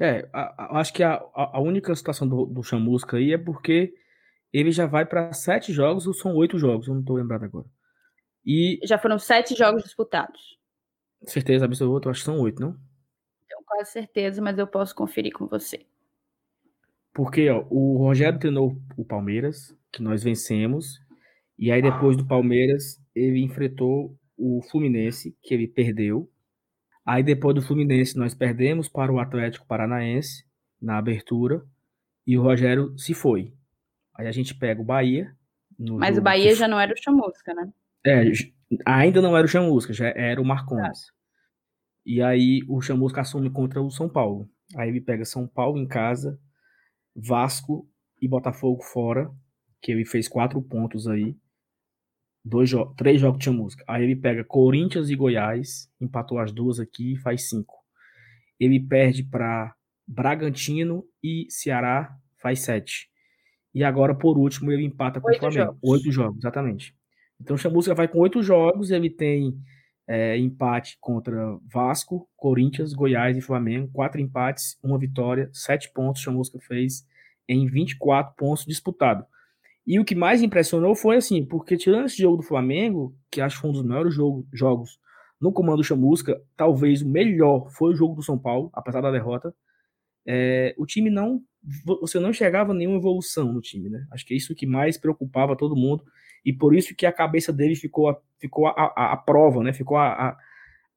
É, 0.00 0.28
a, 0.32 0.64
a, 0.64 0.80
acho 0.80 0.92
que 0.92 1.02
a, 1.02 1.22
a 1.34 1.60
única 1.60 1.94
situação 1.94 2.28
do, 2.28 2.46
do 2.46 2.62
Chamusca 2.62 3.16
aí 3.16 3.32
é 3.32 3.38
porque 3.38 3.94
ele 4.52 4.70
já 4.70 4.86
vai 4.86 5.04
para 5.04 5.32
sete 5.32 5.72
jogos, 5.72 6.06
ou 6.06 6.14
são 6.14 6.34
oito 6.36 6.58
jogos, 6.58 6.86
eu 6.86 6.94
não 6.94 7.00
estou 7.00 7.16
lembrado 7.16 7.44
agora. 7.44 7.66
E 8.44 8.78
já 8.84 8.98
foram 8.98 9.18
sete 9.18 9.54
jogos 9.54 9.82
disputados. 9.82 10.53
Certeza 11.26 11.64
absoluta, 11.64 12.08
eu 12.08 12.10
acho 12.10 12.20
que 12.20 12.26
são 12.26 12.40
oito, 12.40 12.60
não? 12.60 12.72
Tenho 13.48 13.62
quase 13.64 13.92
certeza, 13.92 14.42
mas 14.42 14.58
eu 14.58 14.66
posso 14.66 14.94
conferir 14.94 15.32
com 15.32 15.46
você. 15.46 15.86
Porque 17.12 17.48
ó, 17.48 17.64
o 17.70 17.96
Rogério 17.98 18.38
treinou 18.38 18.76
o 18.96 19.04
Palmeiras, 19.04 19.76
que 19.92 20.02
nós 20.02 20.22
vencemos, 20.22 21.00
e 21.58 21.70
aí 21.70 21.80
depois 21.80 22.16
do 22.16 22.26
Palmeiras 22.26 23.00
ele 23.14 23.40
enfrentou 23.40 24.18
o 24.36 24.60
Fluminense, 24.70 25.36
que 25.40 25.54
ele 25.54 25.68
perdeu. 25.68 26.28
Aí 27.06 27.22
depois 27.22 27.54
do 27.54 27.62
Fluminense 27.62 28.18
nós 28.18 28.34
perdemos 28.34 28.88
para 28.88 29.12
o 29.12 29.20
Atlético 29.20 29.66
Paranaense 29.66 30.44
na 30.82 30.98
abertura 30.98 31.62
e 32.26 32.36
o 32.36 32.42
Rogério 32.42 32.98
se 32.98 33.14
foi. 33.14 33.54
Aí 34.14 34.26
a 34.26 34.32
gente 34.32 34.54
pega 34.54 34.80
o 34.80 34.84
Bahia. 34.84 35.34
Mas 35.78 36.18
o 36.18 36.22
Bahia 36.22 36.50
que... 36.50 36.54
já 36.56 36.66
não 36.66 36.80
era 36.80 36.92
o 36.92 36.96
Chamusca, 36.96 37.54
né? 37.54 37.72
É, 38.06 38.24
ainda 38.84 39.22
não 39.22 39.36
era 39.36 39.46
o 39.46 39.48
Chamusca, 39.48 39.92
já 39.92 40.08
era 40.08 40.40
o 40.40 40.44
Marcondes. 40.44 41.13
E 42.04 42.20
aí 42.20 42.62
o 42.68 42.80
Chamusca 42.80 43.22
assume 43.22 43.50
contra 43.50 43.80
o 43.80 43.90
São 43.90 44.08
Paulo. 44.08 44.48
Aí 44.76 44.88
ele 44.88 45.00
pega 45.00 45.24
São 45.24 45.46
Paulo 45.46 45.78
em 45.78 45.86
casa, 45.86 46.38
Vasco 47.14 47.88
e 48.20 48.28
Botafogo 48.28 48.82
fora, 48.82 49.30
que 49.80 49.92
ele 49.92 50.04
fez 50.04 50.28
quatro 50.28 50.60
pontos 50.62 51.06
aí. 51.06 51.36
Dois 52.44 52.68
jo 52.68 52.86
três 52.94 53.20
jogos 53.20 53.38
de 53.38 53.46
Chamusca. 53.46 53.84
Aí 53.88 54.02
ele 54.04 54.16
pega 54.16 54.44
Corinthians 54.44 55.08
e 55.08 55.16
Goiás, 55.16 55.90
empatou 56.00 56.38
as 56.38 56.52
duas 56.52 56.78
aqui 56.78 57.14
e 57.14 57.16
faz 57.16 57.48
cinco. 57.48 57.74
Ele 58.60 58.78
perde 58.78 59.22
para 59.22 59.74
Bragantino 60.06 61.04
e 61.22 61.46
Ceará, 61.48 62.14
faz 62.40 62.60
sete. 62.60 63.08
E 63.74 63.82
agora, 63.82 64.14
por 64.14 64.38
último, 64.38 64.70
ele 64.70 64.84
empata 64.84 65.20
com 65.20 65.28
oito 65.28 65.36
o 65.36 65.40
Flamengo. 65.40 65.64
Jogos. 65.64 65.80
Oito 65.82 66.12
jogos, 66.12 66.38
exatamente. 66.38 66.94
Então 67.40 67.56
o 67.56 67.58
Chamusca 67.58 67.94
vai 67.94 68.06
com 68.06 68.18
oito 68.20 68.42
jogos, 68.42 68.90
ele 68.90 69.10
tem 69.10 69.58
é, 70.06 70.36
empate 70.38 70.98
contra 71.00 71.58
Vasco, 71.72 72.28
Corinthians, 72.36 72.92
Goiás 72.92 73.36
e 73.36 73.40
Flamengo. 73.40 73.90
Quatro 73.92 74.20
empates, 74.20 74.78
uma 74.82 74.98
vitória, 74.98 75.48
sete 75.52 75.90
pontos 75.92 76.22
Chamusca 76.22 76.58
fez 76.60 77.06
em 77.48 77.66
24 77.66 78.34
pontos 78.36 78.64
disputados. 78.64 79.26
E 79.86 79.98
o 80.00 80.04
que 80.04 80.14
mais 80.14 80.42
impressionou 80.42 80.94
foi 80.94 81.16
assim, 81.16 81.44
porque 81.44 81.76
tirando 81.76 82.06
esse 82.06 82.16
jogo 82.16 82.38
do 82.38 82.42
Flamengo, 82.42 83.14
que 83.30 83.40
acho 83.40 83.56
que 83.56 83.60
foi 83.62 83.70
um 83.70 83.74
dos 83.74 83.82
maiores 83.82 84.14
jogo, 84.14 84.46
jogos 84.52 84.98
no 85.40 85.52
comando 85.52 85.84
Chamusca, 85.84 86.40
talvez 86.56 87.02
o 87.02 87.08
melhor 87.08 87.70
foi 87.70 87.92
o 87.92 87.96
jogo 87.96 88.14
do 88.14 88.22
São 88.22 88.38
Paulo, 88.38 88.70
apesar 88.72 89.02
da 89.02 89.10
derrota. 89.10 89.54
É, 90.26 90.74
o 90.78 90.86
time 90.86 91.10
não 91.10 91.42
você 92.02 92.20
não 92.20 92.30
enxergava 92.30 92.74
nenhuma 92.74 92.98
evolução 92.98 93.52
no 93.52 93.60
time, 93.60 93.88
né? 93.88 94.06
Acho 94.10 94.26
que 94.26 94.34
é 94.34 94.36
isso 94.36 94.54
que 94.54 94.66
mais 94.66 94.98
preocupava 94.98 95.56
todo 95.56 95.74
mundo 95.74 96.04
e 96.44 96.52
por 96.52 96.74
isso 96.74 96.94
que 96.94 97.06
a 97.06 97.12
cabeça 97.12 97.52
dele 97.52 97.74
ficou 97.74 98.14
ficou 98.38 98.66
a, 98.66 98.92
a, 98.94 99.12
a 99.12 99.16
prova, 99.16 99.62
né? 99.62 99.72
Ficou 99.72 99.96
a, 99.96 100.12
a, 100.12 100.38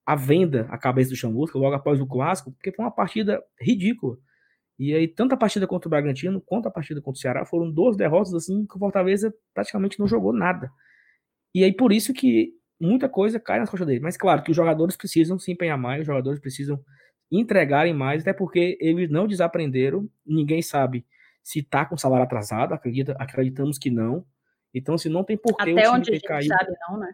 a, 0.05 0.15
venda 0.15 0.67
a 0.69 0.77
cabeça 0.77 1.09
do 1.09 1.15
Chamusca 1.15 1.57
logo 1.57 1.75
após 1.75 2.01
o 2.01 2.05
clássico, 2.05 2.51
porque 2.51 2.71
foi 2.71 2.83
uma 2.83 2.91
partida 2.91 3.41
ridícula. 3.59 4.17
E 4.77 4.93
aí, 4.93 5.07
tanto 5.07 5.33
a 5.33 5.37
partida 5.37 5.65
contra 5.65 5.87
o 5.87 5.89
Bragantino 5.89 6.41
quanto 6.41 6.67
a 6.67 6.71
partida 6.71 7.01
contra 7.01 7.17
o 7.17 7.21
Ceará 7.21 7.45
foram 7.45 7.71
duas 7.71 7.95
derrotas 7.95 8.33
assim 8.33 8.65
que 8.65 8.75
o 8.75 8.79
Fortaleza 8.79 9.33
praticamente 9.53 9.99
não 9.99 10.07
jogou 10.07 10.33
nada. 10.33 10.69
E 11.55 11.63
aí, 11.63 11.73
por 11.73 11.93
isso 11.93 12.13
que 12.13 12.53
muita 12.79 13.09
coisa 13.09 13.39
cai 13.39 13.59
nas 13.59 13.69
costas 13.69 13.87
dele. 13.87 14.01
Mas 14.01 14.17
claro 14.17 14.43
que 14.43 14.51
os 14.51 14.57
jogadores 14.57 14.95
precisam 14.95 15.39
se 15.39 15.51
empenhar 15.51 15.77
mais, 15.77 16.01
os 16.01 16.07
jogadores 16.07 16.39
precisam 16.39 16.79
entregarem 17.31 17.93
mais, 17.93 18.21
até 18.21 18.33
porque 18.33 18.77
eles 18.79 19.09
não 19.09 19.27
desaprenderam, 19.27 20.09
ninguém 20.25 20.61
sabe 20.61 21.05
se 21.43 21.63
tá 21.63 21.85
com 21.85 21.97
salário 21.97 22.25
atrasado, 22.25 22.73
acredita, 22.73 23.13
acreditamos 23.13 23.77
que 23.77 23.89
não. 23.89 24.25
Então, 24.73 24.97
se 24.97 25.07
assim, 25.07 25.13
não 25.13 25.23
tem 25.23 25.37
por 25.37 25.55
que 25.55 25.71
o 25.71 25.75
time 25.75 26.01
ter 26.03 26.19
caído. 26.21 26.53
Sabe, 26.53 26.73
não, 26.89 26.99
né? 26.99 27.13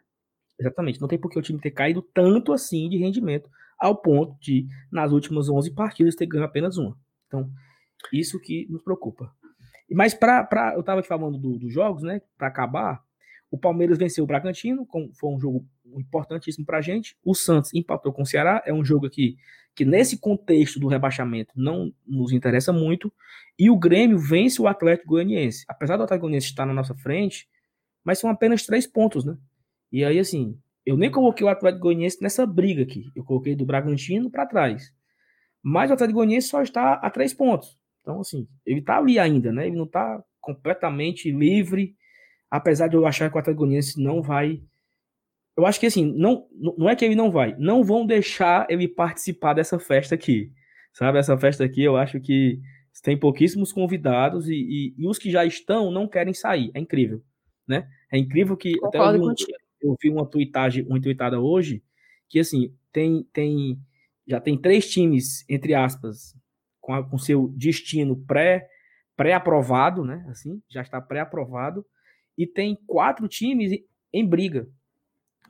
Exatamente, 0.59 0.99
não 0.99 1.07
tem 1.07 1.19
por 1.19 1.29
que 1.29 1.37
o 1.37 1.41
time 1.41 1.59
ter 1.59 1.71
caído 1.71 2.01
tanto 2.01 2.51
assim 2.51 2.89
de 2.89 2.97
rendimento, 2.97 3.49
ao 3.77 3.95
ponto 3.95 4.35
de, 4.39 4.67
nas 4.91 5.11
últimas 5.11 5.49
11 5.49 5.71
partidas, 5.75 6.15
ter 6.15 6.25
ganho 6.25 6.43
apenas 6.43 6.77
uma. 6.77 6.97
Então, 7.27 7.49
isso 8.11 8.39
que 8.39 8.67
nos 8.71 8.81
preocupa. 8.81 9.31
Mas 9.91 10.13
para 10.13 10.73
eu 10.73 10.79
estava 10.79 10.99
aqui 10.99 11.07
falando 11.07 11.37
dos 11.37 11.59
do 11.59 11.69
jogos, 11.69 12.01
né? 12.01 12.21
Para 12.35 12.47
acabar, 12.47 13.03
o 13.53 13.57
Palmeiras 13.59 13.99
venceu 13.99 14.23
o 14.23 14.27
Bragantino, 14.27 14.83
foi 15.13 15.29
um 15.29 15.39
jogo 15.39 15.63
importantíssimo 15.95 16.65
para 16.65 16.79
a 16.79 16.81
gente. 16.81 17.15
O 17.23 17.35
Santos 17.35 17.71
empatou 17.71 18.11
com 18.11 18.23
o 18.23 18.25
Ceará, 18.25 18.63
é 18.65 18.73
um 18.73 18.83
jogo 18.83 19.05
aqui 19.05 19.37
que 19.75 19.85
nesse 19.85 20.17
contexto 20.17 20.79
do 20.79 20.87
rebaixamento 20.87 21.53
não 21.55 21.93
nos 22.03 22.31
interessa 22.31 22.73
muito, 22.73 23.13
e 23.59 23.69
o 23.69 23.77
Grêmio 23.77 24.17
vence 24.17 24.59
o 24.59 24.67
Atlético 24.67 25.09
Goianiense. 25.09 25.65
Apesar 25.67 25.97
do 25.97 26.01
Atlético 26.01 26.23
Goianiense 26.23 26.47
estar 26.47 26.65
na 26.65 26.73
nossa 26.73 26.95
frente, 26.95 27.47
mas 28.03 28.17
são 28.17 28.27
apenas 28.27 28.65
três 28.65 28.87
pontos, 28.87 29.23
né? 29.23 29.37
E 29.91 30.03
aí, 30.03 30.17
assim, 30.17 30.57
eu 30.83 30.97
nem 30.97 31.11
coloquei 31.11 31.45
o 31.45 31.49
Atlético 31.49 31.83
Goianiense 31.83 32.23
nessa 32.23 32.47
briga 32.47 32.81
aqui. 32.81 33.05
Eu 33.15 33.23
coloquei 33.23 33.55
do 33.55 33.67
Bragantino 33.67 34.31
para 34.31 34.47
trás. 34.47 34.91
Mas 35.61 35.91
o 35.91 35.93
Atlético 35.93 36.17
Goianiense 36.17 36.47
só 36.47 36.63
está 36.63 36.93
a 36.93 37.09
três 37.11 37.35
pontos. 37.35 37.77
Então, 38.01 38.19
assim, 38.19 38.47
ele 38.65 38.79
está 38.79 38.97
ali 38.97 39.19
ainda, 39.19 39.51
né? 39.51 39.67
Ele 39.67 39.77
não 39.77 39.85
está 39.85 40.23
completamente 40.41 41.31
livre, 41.31 41.95
apesar 42.53 42.87
de 42.87 42.95
eu 42.95 43.07
achar 43.07 43.31
que 43.31 43.35
o 43.35 43.39
Atlético 43.39 43.65
não 43.97 44.21
vai 44.21 44.61
eu 45.57 45.65
acho 45.65 45.79
que 45.79 45.85
assim, 45.85 46.11
não, 46.15 46.47
não 46.77 46.89
é 46.89 46.95
que 46.95 47.05
ele 47.05 47.15
não 47.15 47.31
vai, 47.31 47.55
não 47.57 47.83
vão 47.83 48.05
deixar 48.05 48.65
ele 48.69 48.87
participar 48.87 49.53
dessa 49.53 49.77
festa 49.77 50.15
aqui. 50.15 50.51
Sabe, 50.91 51.19
essa 51.19 51.37
festa 51.37 51.63
aqui 51.63 51.83
eu 51.83 51.95
acho 51.95 52.19
que 52.19 52.59
tem 53.03 53.17
pouquíssimos 53.17 53.71
convidados 53.71 54.47
e, 54.47 54.55
e, 54.55 54.93
e 54.97 55.07
os 55.07 55.19
que 55.19 55.29
já 55.29 55.45
estão 55.45 55.91
não 55.91 56.07
querem 56.07 56.33
sair. 56.33 56.71
É 56.73 56.79
incrível, 56.79 57.23
né? 57.67 57.87
É 58.11 58.17
incrível 58.17 58.57
que 58.57 58.73
até 58.83 58.97
eu 58.97 59.11
vi, 59.11 59.19
um, 59.19 59.33
eu 59.81 59.97
vi 60.01 60.09
uma 60.09 60.25
tweetagem, 60.25 60.85
uma 60.87 61.01
tweetada 61.01 61.39
hoje 61.39 61.83
que 62.29 62.39
assim, 62.39 62.75
tem 62.91 63.23
tem 63.31 63.79
já 64.27 64.39
tem 64.39 64.57
três 64.57 64.89
times 64.89 65.47
entre 65.49 65.75
aspas 65.75 66.35
com, 66.79 66.93
a, 66.93 67.03
com 67.07 67.17
seu 67.17 67.47
destino 67.49 68.15
pré 68.15 68.67
pré-aprovado, 69.15 70.03
né? 70.03 70.25
Assim, 70.29 70.61
já 70.67 70.81
está 70.81 70.99
pré-aprovado 70.99 71.85
e 72.37 72.47
tem 72.47 72.75
quatro 72.87 73.27
times 73.27 73.79
em 74.11 74.25
briga 74.25 74.67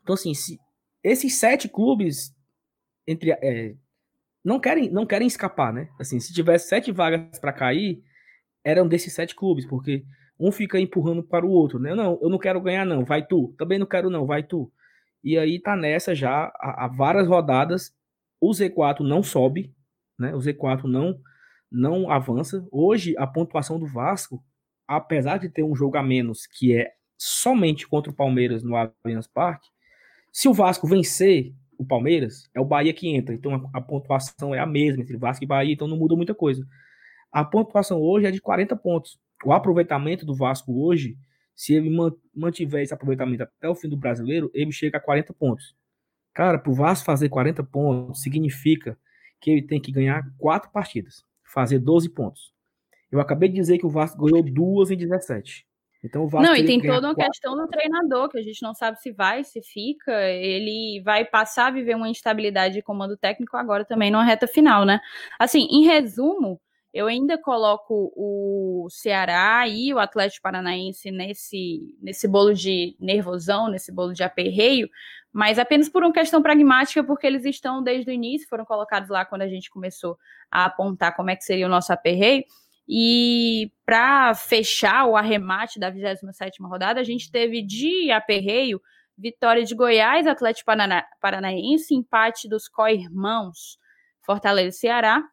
então, 0.04 0.14
assim, 0.14 0.34
se 0.34 0.60
esses 1.02 1.36
sete 1.36 1.68
clubes 1.70 2.36
entre 3.08 3.32
é, 3.32 3.76
não 4.44 4.60
querem 4.60 4.90
não 4.90 5.06
querem 5.06 5.28
escapar, 5.28 5.74
né? 5.74 5.90
Assim, 6.00 6.20
se 6.20 6.34
tivesse 6.34 6.68
sete 6.68 6.92
vagas 6.92 7.40
para 7.40 7.54
cair, 7.54 8.04
eram 8.64 8.88
desses 8.88 9.14
sete 9.14 9.34
clubes, 9.36 9.66
porque 9.66 10.06
um 10.40 10.52
fica 10.52 10.80
empurrando 10.80 11.24
para 11.24 11.46
o 11.46 11.50
outro, 11.50 11.80
né? 11.80 11.96
Não, 11.96 12.20
eu 12.22 12.30
não 12.30 12.38
quero 12.38 12.62
ganhar, 12.62 12.86
não, 12.86 13.06
vai 13.06 13.26
tu. 13.26 13.56
Também 13.58 13.80
não 13.80 13.86
quero, 13.86 14.10
não, 14.10 14.26
vai 14.26 14.44
tu. 14.44 14.72
E 15.24 15.38
aí 15.38 15.60
tá 15.60 15.76
nessa 15.76 16.14
já 16.14 16.52
há, 16.56 16.88
várias 16.88 17.28
rodadas. 17.28 17.94
O 18.42 18.52
Z4 18.52 19.00
não 19.02 19.24
sobe, 19.24 19.74
né? 20.20 20.36
O 20.36 20.40
Z4 20.40 20.84
não 20.84 21.20
não 21.72 22.12
avança. 22.12 22.68
Hoje 22.72 23.16
a 23.18 23.26
pontuação 23.26 23.80
do 23.80 23.88
Vasco, 23.88 24.44
apesar 24.88 25.38
de 25.38 25.50
ter 25.50 25.64
um 25.64 25.76
jogo 25.76 25.98
a 25.98 26.04
menos, 26.04 26.46
que 26.46 26.76
é 26.76 26.92
somente 27.18 27.88
contra 27.88 28.12
o 28.12 28.16
Palmeiras 28.16 28.64
no 28.64 28.76
Allianz 28.76 29.28
Parque, 29.28 29.68
se 30.32 30.48
o 30.48 30.54
Vasco 30.54 30.88
vencer 30.88 31.54
o 31.78 31.86
Palmeiras, 31.86 32.50
é 32.54 32.60
o 32.60 32.66
Bahia 32.66 32.94
que 32.94 33.08
entra. 33.08 33.34
Então 33.34 33.70
a, 33.74 33.82
pontuação 33.82 34.54
é 34.54 34.60
a 34.60 34.66
mesma 34.66 35.04
entre 35.04 35.18
Vasco 35.18 35.44
e 35.44 35.48
Bahia, 35.48 35.74
então 35.74 35.88
não 35.88 35.98
muda 35.98 36.16
muita 36.16 36.34
coisa. 36.34 36.66
A 37.32 37.44
pontuação 37.44 38.02
hoje 38.02 38.26
é 38.26 38.32
de 38.32 38.42
40 38.42 38.76
pontos. 38.76 39.20
O 39.46 39.52
aproveitamento 39.52 40.26
do 40.26 40.36
Vasco 40.36 40.86
hoje, 40.86 41.18
se 41.56 41.74
ele 41.74 41.90
mantiver 42.34 42.82
esse 42.82 42.94
aproveitamento 42.94 43.44
até 43.44 43.68
o 43.68 43.76
fim 43.76 43.90
do 43.90 43.98
brasileiro, 43.98 44.50
ele 44.54 44.72
chega 44.72 44.98
a 44.98 45.02
40 45.02 45.34
pontos. 45.34 45.76
Cara, 46.34 46.58
para 46.58 46.72
o 46.72 46.76
Vasco 46.76 47.06
fazer 47.06 47.30
40 47.30 47.64
pontos 47.64 48.22
significa 48.22 48.98
que 49.40 49.52
ele 49.52 49.62
tem 49.62 49.80
que 49.80 49.92
ganhar 49.92 50.24
quatro 50.38 50.72
partidas, 50.72 51.24
fazer 51.44 51.80
12 51.80 52.10
pontos. 52.10 52.53
Eu 53.14 53.20
acabei 53.20 53.48
de 53.48 53.54
dizer 53.54 53.78
que 53.78 53.86
o 53.86 53.92
Vasco 53.92 54.26
ganhou 54.26 54.42
duas 54.42 54.90
em 54.90 54.98
17. 54.98 55.68
Então, 56.04 56.24
o 56.24 56.28
Vasco 56.28 56.48
não, 56.48 56.56
e 56.56 56.66
tem 56.66 56.82
toda 56.82 57.08
uma 57.08 57.14
quatro... 57.14 57.32
questão 57.32 57.56
do 57.56 57.68
treinador, 57.68 58.28
que 58.28 58.40
a 58.40 58.42
gente 58.42 58.60
não 58.64 58.74
sabe 58.74 59.00
se 59.00 59.12
vai, 59.12 59.44
se 59.44 59.62
fica. 59.62 60.12
Ele 60.32 61.00
vai 61.06 61.24
passar 61.24 61.68
a 61.68 61.72
viver 61.72 61.96
uma 61.96 62.10
instabilidade 62.10 62.74
de 62.74 62.82
comando 62.82 63.16
técnico 63.16 63.56
agora 63.56 63.86
também 63.86 64.10
numa 64.10 64.24
reta 64.24 64.48
final, 64.48 64.84
né? 64.84 65.00
Assim, 65.38 65.68
em 65.70 65.86
resumo, 65.86 66.60
eu 66.92 67.06
ainda 67.06 67.38
coloco 67.38 68.12
o 68.16 68.88
Ceará 68.90 69.68
e 69.68 69.94
o 69.94 70.00
Atlético 70.00 70.42
Paranaense 70.42 71.12
nesse, 71.12 71.96
nesse 72.02 72.28
bolo 72.28 72.52
de 72.52 72.98
nervosão, 73.00 73.70
nesse 73.70 73.92
bolo 73.92 74.12
de 74.12 74.24
aperreio, 74.24 74.90
mas 75.32 75.58
apenas 75.58 75.88
por 75.88 76.04
uma 76.04 76.12
questão 76.12 76.42
pragmática, 76.42 77.04
porque 77.04 77.28
eles 77.28 77.46
estão 77.46 77.82
desde 77.82 78.10
o 78.10 78.14
início, 78.14 78.50
foram 78.50 78.66
colocados 78.66 79.10
lá 79.10 79.24
quando 79.24 79.44
a 79.44 79.48
gente 79.48 79.70
começou 79.70 80.18
a 80.52 80.66
apontar 80.66 81.16
como 81.16 81.30
é 81.30 81.36
que 81.36 81.44
seria 81.44 81.68
o 81.68 81.70
nosso 81.70 81.94
aperreio. 81.94 82.44
E 82.88 83.72
para 83.86 84.34
fechar 84.36 85.06
o 85.06 85.16
arremate 85.16 85.80
da 85.80 85.90
27 85.90 86.62
rodada, 86.62 87.00
a 87.00 87.04
gente 87.04 87.32
teve 87.32 87.62
de 87.62 88.12
aperreio 88.12 88.82
vitória 89.18 89.64
de 89.64 89.76
Goiás, 89.76 90.28
Atlético 90.28 90.66
Parana 90.66 91.06
Paranaense, 91.22 91.94
empate 91.94 92.50
dos 92.50 92.68
co-irmãos 92.68 93.78
Fortaleza 94.26 94.70
e 94.70 94.80
Ceará, 94.80 95.24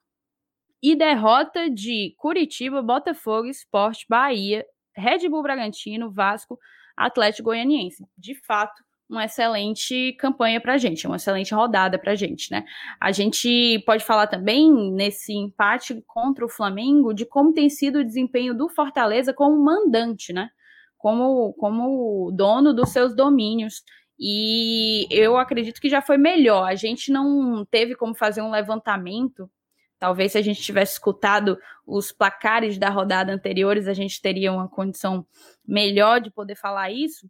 e 0.82 0.96
derrota 0.96 1.70
de 1.70 2.14
Curitiba, 2.16 2.82
Botafogo, 2.82 3.46
Esporte, 3.46 4.06
Bahia 4.08 4.64
Red 4.94 5.28
Bull 5.28 5.42
Bragantino, 5.42 6.10
Vasco, 6.10 6.58
Atlético 6.96 7.44
Goianiense. 7.44 8.04
De 8.16 8.34
fato, 8.34 8.82
uma 9.10 9.24
excelente 9.24 10.12
campanha 10.18 10.60
para 10.60 10.74
a 10.74 10.78
gente, 10.78 11.06
uma 11.06 11.16
excelente 11.16 11.52
rodada 11.52 11.98
para 11.98 12.12
a 12.12 12.14
gente, 12.14 12.50
né? 12.50 12.64
A 13.00 13.10
gente 13.10 13.82
pode 13.84 14.04
falar 14.04 14.28
também 14.28 14.72
nesse 14.92 15.32
empate 15.32 16.02
contra 16.06 16.44
o 16.44 16.48
Flamengo 16.48 17.12
de 17.12 17.26
como 17.26 17.52
tem 17.52 17.68
sido 17.68 17.98
o 17.98 18.04
desempenho 18.04 18.54
do 18.54 18.68
Fortaleza 18.68 19.34
como 19.34 19.62
mandante, 19.62 20.32
né? 20.32 20.48
Como, 20.96 21.52
como 21.54 22.30
dono 22.32 22.72
dos 22.72 22.90
seus 22.90 23.14
domínios. 23.14 23.82
E 24.18 25.08
eu 25.10 25.36
acredito 25.36 25.80
que 25.80 25.88
já 25.88 26.00
foi 26.00 26.16
melhor. 26.16 26.68
A 26.68 26.74
gente 26.76 27.10
não 27.10 27.64
teve 27.68 27.96
como 27.96 28.14
fazer 28.14 28.42
um 28.42 28.50
levantamento. 28.50 29.50
Talvez 29.98 30.32
se 30.32 30.38
a 30.38 30.42
gente 30.42 30.62
tivesse 30.62 30.92
escutado 30.92 31.58
os 31.86 32.12
placares 32.12 32.78
da 32.78 32.90
rodada 32.90 33.32
anteriores, 33.32 33.88
a 33.88 33.94
gente 33.94 34.20
teria 34.20 34.52
uma 34.52 34.68
condição 34.68 35.26
melhor 35.66 36.20
de 36.20 36.30
poder 36.30 36.54
falar 36.54 36.90
isso 36.92 37.28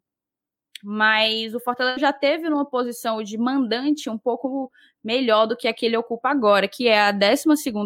mas 0.82 1.54
o 1.54 1.60
Fortaleza 1.60 1.98
já 1.98 2.12
teve 2.12 2.48
numa 2.48 2.64
posição 2.64 3.22
de 3.22 3.36
mandante 3.36 4.08
um 4.08 4.18
pouco 4.18 4.70
melhor 5.02 5.46
do 5.46 5.56
que 5.56 5.68
a 5.68 5.74
que 5.74 5.86
ele 5.86 5.96
ocupa 5.96 6.30
agora, 6.30 6.68
que 6.68 6.88
é 6.88 7.00
a 7.00 7.12
12 7.12 7.44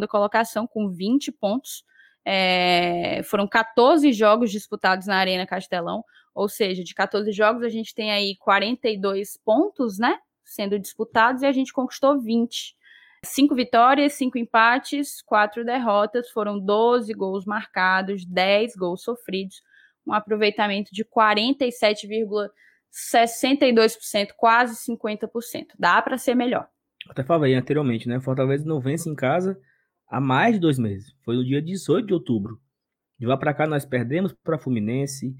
colocação, 0.09 0.67
com 0.67 0.89
20 0.89 1.33
pontos. 1.33 1.85
É, 2.25 3.23
foram 3.25 3.47
14 3.47 4.13
jogos 4.13 4.51
disputados 4.51 5.07
na 5.07 5.17
Arena 5.17 5.47
Castelão, 5.47 6.05
ou 6.35 6.49
seja, 6.49 6.83
de 6.83 6.95
14 6.95 7.31
jogos 7.33 7.63
a 7.63 7.69
gente 7.69 7.95
tem 7.95 8.11
aí 8.11 8.37
42 8.37 9.37
pontos, 9.45 9.99
né? 9.99 10.19
Sendo 10.45 10.79
disputados 10.79 11.43
e 11.43 11.47
a 11.47 11.53
gente 11.53 11.73
conquistou 11.73 12.21
20. 12.21 12.77
Cinco 13.25 13.55
vitórias, 13.55 14.15
cinco 14.15 14.37
empates, 14.37 15.23
quatro 15.23 15.65
derrotas, 15.65 16.31
foram 16.31 16.59
12 16.59 17.13
gols 17.15 17.47
marcados, 17.47 18.25
10 18.25 18.77
gols 18.77 19.03
sofridos, 19.03 19.63
um 20.07 20.13
aproveitamento 20.13 20.93
de 20.93 21.05
47, 21.05 22.07
62%, 22.95 24.29
quase 24.37 24.75
50%. 24.91 25.69
Dá 25.79 26.01
para 26.01 26.17
ser 26.17 26.35
melhor. 26.35 26.69
Até 27.09 27.23
falei 27.23 27.55
anteriormente, 27.55 28.09
né? 28.09 28.21
Fortaleza 28.21 28.65
não 28.65 28.81
vence 28.81 29.09
em 29.11 29.15
casa 29.15 29.59
há 30.09 30.21
mais 30.21 30.55
de 30.55 30.61
dois 30.61 30.79
meses. 30.79 31.15
Foi 31.25 31.37
no 31.37 31.45
dia 31.45 31.61
18 31.61 32.07
de 32.07 32.15
outubro. 32.15 32.61
De 33.19 33.27
lá 33.27 33.37
para 33.37 33.53
cá 33.53 33.67
nós 33.67 33.85
perdemos 33.85 34.33
para 34.33 34.59
Fluminense, 34.59 35.35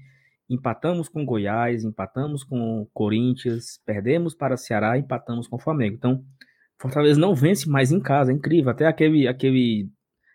empatamos 0.49 1.09
com 1.09 1.25
Goiás, 1.25 1.83
empatamos 1.83 2.43
com 2.43 2.87
Corinthians, 2.93 3.79
perdemos 3.85 4.35
para 4.35 4.57
Ceará, 4.57 4.97
empatamos 4.97 5.47
com 5.47 5.57
Flamengo. 5.57 5.95
Então, 5.95 6.23
Fortaleza 6.79 7.19
não 7.19 7.33
vence 7.33 7.69
mais 7.69 7.91
em 7.91 7.99
casa, 7.99 8.31
é 8.31 8.35
incrível. 8.35 8.69
Até 8.71 8.85
aquele 8.85 9.27
aquele 9.27 9.89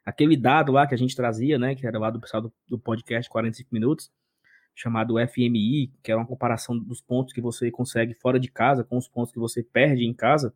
aquele 0.04 0.36
dado 0.36 0.72
lá 0.72 0.86
que 0.86 0.94
a 0.94 0.98
gente 0.98 1.14
trazia, 1.14 1.58
né, 1.58 1.74
que 1.74 1.86
era 1.86 1.98
lá 1.98 2.10
do 2.10 2.20
pessoal 2.20 2.42
do, 2.42 2.52
do 2.68 2.78
podcast 2.78 3.30
45 3.30 3.68
minutos, 3.72 4.10
chamado 4.80 5.16
FMI, 5.28 5.92
que 6.02 6.10
é 6.10 6.16
uma 6.16 6.26
comparação 6.26 6.78
dos 6.78 7.02
pontos 7.02 7.34
que 7.34 7.40
você 7.40 7.70
consegue 7.70 8.14
fora 8.14 8.40
de 8.40 8.50
casa 8.50 8.82
com 8.82 8.96
os 8.96 9.06
pontos 9.06 9.30
que 9.30 9.38
você 9.38 9.62
perde 9.62 10.06
em 10.06 10.14
casa, 10.14 10.54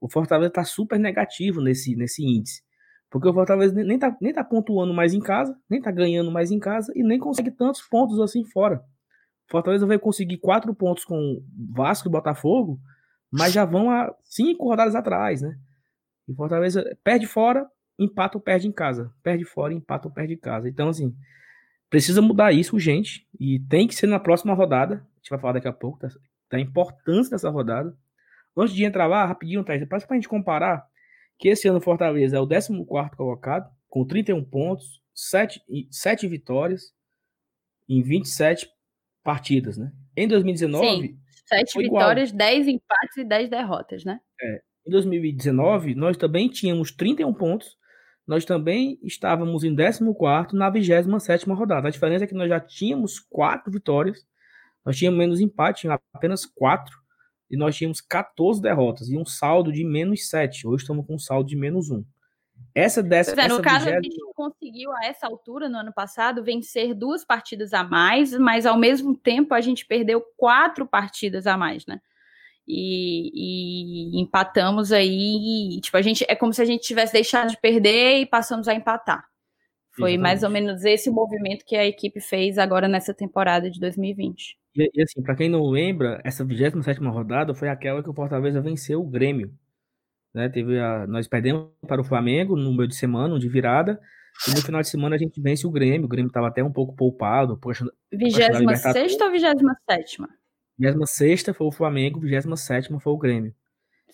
o 0.00 0.08
Fortaleza 0.08 0.48
está 0.48 0.64
super 0.64 0.98
negativo 0.98 1.60
nesse, 1.60 1.94
nesse 1.94 2.24
índice. 2.24 2.64
Porque 3.08 3.28
o 3.28 3.32
Fortaleza 3.32 3.72
nem 3.72 3.94
está 3.94 4.16
nem 4.20 4.32
tá 4.32 4.42
pontuando 4.42 4.92
mais 4.92 5.14
em 5.14 5.20
casa, 5.20 5.56
nem 5.70 5.78
está 5.78 5.92
ganhando 5.92 6.32
mais 6.32 6.50
em 6.50 6.58
casa 6.58 6.92
e 6.96 7.04
nem 7.04 7.20
consegue 7.20 7.52
tantos 7.52 7.82
pontos 7.82 8.18
assim 8.18 8.44
fora. 8.44 8.82
O 9.48 9.52
Fortaleza 9.52 9.86
vai 9.86 9.98
conseguir 9.98 10.38
quatro 10.38 10.74
pontos 10.74 11.04
com 11.04 11.40
Vasco 11.72 12.08
e 12.08 12.10
Botafogo, 12.10 12.80
mas 13.30 13.52
já 13.52 13.64
vão 13.64 13.90
a 13.90 14.12
cinco 14.24 14.64
rodadas 14.64 14.96
atrás, 14.96 15.40
né? 15.40 15.56
E 16.26 16.34
Fortaleza 16.34 16.84
perde 17.04 17.26
fora, 17.28 17.68
empata 17.96 18.38
ou 18.38 18.42
perde 18.42 18.66
em 18.66 18.72
casa. 18.72 19.12
Perde 19.22 19.44
fora, 19.44 19.72
empata 19.72 20.08
ou 20.08 20.14
perde 20.14 20.34
em 20.34 20.38
casa. 20.38 20.68
Então, 20.68 20.88
assim, 20.88 21.14
Precisa 21.92 22.22
mudar 22.22 22.52
isso 22.52 22.74
urgente 22.74 23.26
e 23.38 23.60
tem 23.60 23.86
que 23.86 23.94
ser 23.94 24.06
na 24.06 24.18
próxima 24.18 24.54
rodada. 24.54 24.94
A 24.94 25.18
gente 25.18 25.28
vai 25.28 25.38
falar 25.38 25.52
daqui 25.52 25.68
a 25.68 25.72
pouco 25.74 25.98
da, 25.98 26.08
da 26.50 26.58
importância 26.58 27.32
dessa 27.32 27.50
rodada. 27.50 27.94
Antes 28.56 28.74
de 28.74 28.82
entrar 28.82 29.06
lá, 29.06 29.26
rapidinho, 29.26 29.62
Thaís, 29.62 29.86
para 29.86 29.98
a 30.08 30.14
gente 30.14 30.26
comparar 30.26 30.86
que 31.38 31.50
esse 31.50 31.68
ano 31.68 31.76
o 31.76 31.82
Fortaleza 31.82 32.38
é 32.38 32.40
o 32.40 32.48
14 32.48 32.86
colocado, 33.14 33.70
com 33.90 34.06
31 34.06 34.42
pontos, 34.42 35.02
7, 35.14 35.60
7 35.90 36.26
vitórias 36.28 36.94
em 37.86 38.00
27 38.00 38.70
partidas, 39.22 39.76
né? 39.76 39.92
Em 40.16 40.26
2019. 40.26 40.86
Sim, 40.86 41.18
7 41.44 41.78
vitórias, 41.78 42.30
igual. 42.30 42.38
10 42.38 42.68
empates 42.68 43.16
e 43.18 43.24
10 43.24 43.50
derrotas, 43.50 44.02
né? 44.02 44.18
É. 44.40 44.62
Em 44.86 44.90
2019, 44.90 45.94
nós 45.94 46.16
também 46.16 46.48
tínhamos 46.48 46.90
31 46.90 47.34
pontos, 47.34 47.76
nós 48.26 48.44
também 48.44 48.98
estávamos 49.02 49.64
em 49.64 49.74
14 49.74 50.54
na 50.54 50.70
27 50.70 51.48
rodada. 51.50 51.88
A 51.88 51.90
diferença 51.90 52.24
é 52.24 52.26
que 52.26 52.34
nós 52.34 52.48
já 52.48 52.60
tínhamos 52.60 53.18
quatro 53.18 53.72
vitórias, 53.72 54.24
nós 54.84 54.96
tínhamos 54.96 55.18
menos 55.18 55.40
empate, 55.40 55.88
apenas 56.12 56.46
quatro, 56.46 56.96
e 57.50 57.56
nós 57.56 57.76
tínhamos 57.76 58.00
14 58.00 58.62
derrotas 58.62 59.08
e 59.08 59.16
um 59.16 59.26
saldo 59.26 59.70
de 59.70 59.84
menos 59.84 60.28
7. 60.28 60.66
Hoje 60.66 60.84
estamos 60.84 61.06
com 61.06 61.16
um 61.16 61.18
saldo 61.18 61.48
de 61.48 61.56
menos 61.56 61.90
1. 61.90 62.02
Essa 62.74 63.02
dessa. 63.02 63.38
É, 63.38 63.48
no 63.48 63.60
caso, 63.60 63.84
vigésima... 63.84 63.98
a 63.98 64.02
gente 64.02 64.34
conseguiu, 64.34 64.92
a 64.92 65.04
essa 65.04 65.26
altura, 65.26 65.68
no 65.68 65.78
ano 65.78 65.92
passado, 65.92 66.42
vencer 66.42 66.94
duas 66.94 67.24
partidas 67.24 67.74
a 67.74 67.84
mais, 67.84 68.32
mas 68.38 68.64
ao 68.64 68.78
mesmo 68.78 69.16
tempo 69.16 69.52
a 69.52 69.60
gente 69.60 69.84
perdeu 69.84 70.22
quatro 70.36 70.86
partidas 70.86 71.46
a 71.46 71.56
mais, 71.56 71.84
né? 71.86 72.00
E, 72.66 74.16
e, 74.18 74.22
empatamos 74.22 74.92
aí. 74.92 75.80
Tipo, 75.82 75.96
a 75.96 76.02
gente 76.02 76.24
é 76.28 76.34
como 76.34 76.52
se 76.52 76.62
a 76.62 76.64
gente 76.64 76.82
tivesse 76.82 77.12
deixado 77.12 77.50
de 77.50 77.60
perder 77.60 78.20
e 78.20 78.26
passamos 78.26 78.68
a 78.68 78.74
empatar. 78.74 79.24
Foi 79.94 80.12
Exatamente. 80.12 80.22
mais 80.22 80.42
ou 80.42 80.50
menos 80.50 80.84
esse 80.84 81.10
movimento 81.10 81.64
que 81.66 81.76
a 81.76 81.84
equipe 81.84 82.20
fez 82.20 82.56
agora 82.56 82.88
nessa 82.88 83.12
temporada 83.12 83.70
de 83.70 83.78
2020. 83.78 84.56
E, 84.74 84.90
e 84.94 85.02
assim, 85.02 85.22
para 85.22 85.36
quem 85.36 85.50
não 85.50 85.68
lembra, 85.68 86.20
essa 86.24 86.44
27 86.44 87.00
rodada 87.04 87.54
foi 87.54 87.68
aquela 87.68 88.02
que 88.02 88.08
o 88.08 88.14
Fortaleza 88.14 88.60
venceu 88.60 89.00
o 89.00 89.08
Grêmio. 89.08 89.52
Né? 90.34 90.48
Teve 90.48 90.78
a, 90.78 91.06
nós 91.06 91.28
perdemos 91.28 91.68
para 91.86 92.00
o 92.00 92.04
Flamengo 92.04 92.56
no 92.56 92.74
meio 92.74 92.88
de 92.88 92.96
semana, 92.96 93.38
de 93.38 93.48
virada. 93.48 94.00
E 94.48 94.50
no 94.52 94.62
final 94.62 94.80
de 94.80 94.88
semana 94.88 95.14
a 95.14 95.18
gente 95.18 95.38
vence 95.42 95.66
o 95.66 95.70
Grêmio. 95.70 96.06
O 96.06 96.08
Grêmio 96.08 96.28
estava 96.28 96.48
até 96.48 96.64
um 96.64 96.72
pouco 96.72 96.96
poupado. 96.96 97.60
26 98.10 98.54
ou 98.54 98.58
27? 98.60 100.41
26 100.82 101.44
foi 101.54 101.66
o 101.66 101.72
Flamengo, 101.72 102.20
27 102.20 102.88
foi 103.00 103.12
o 103.12 103.18
Grêmio. 103.18 103.54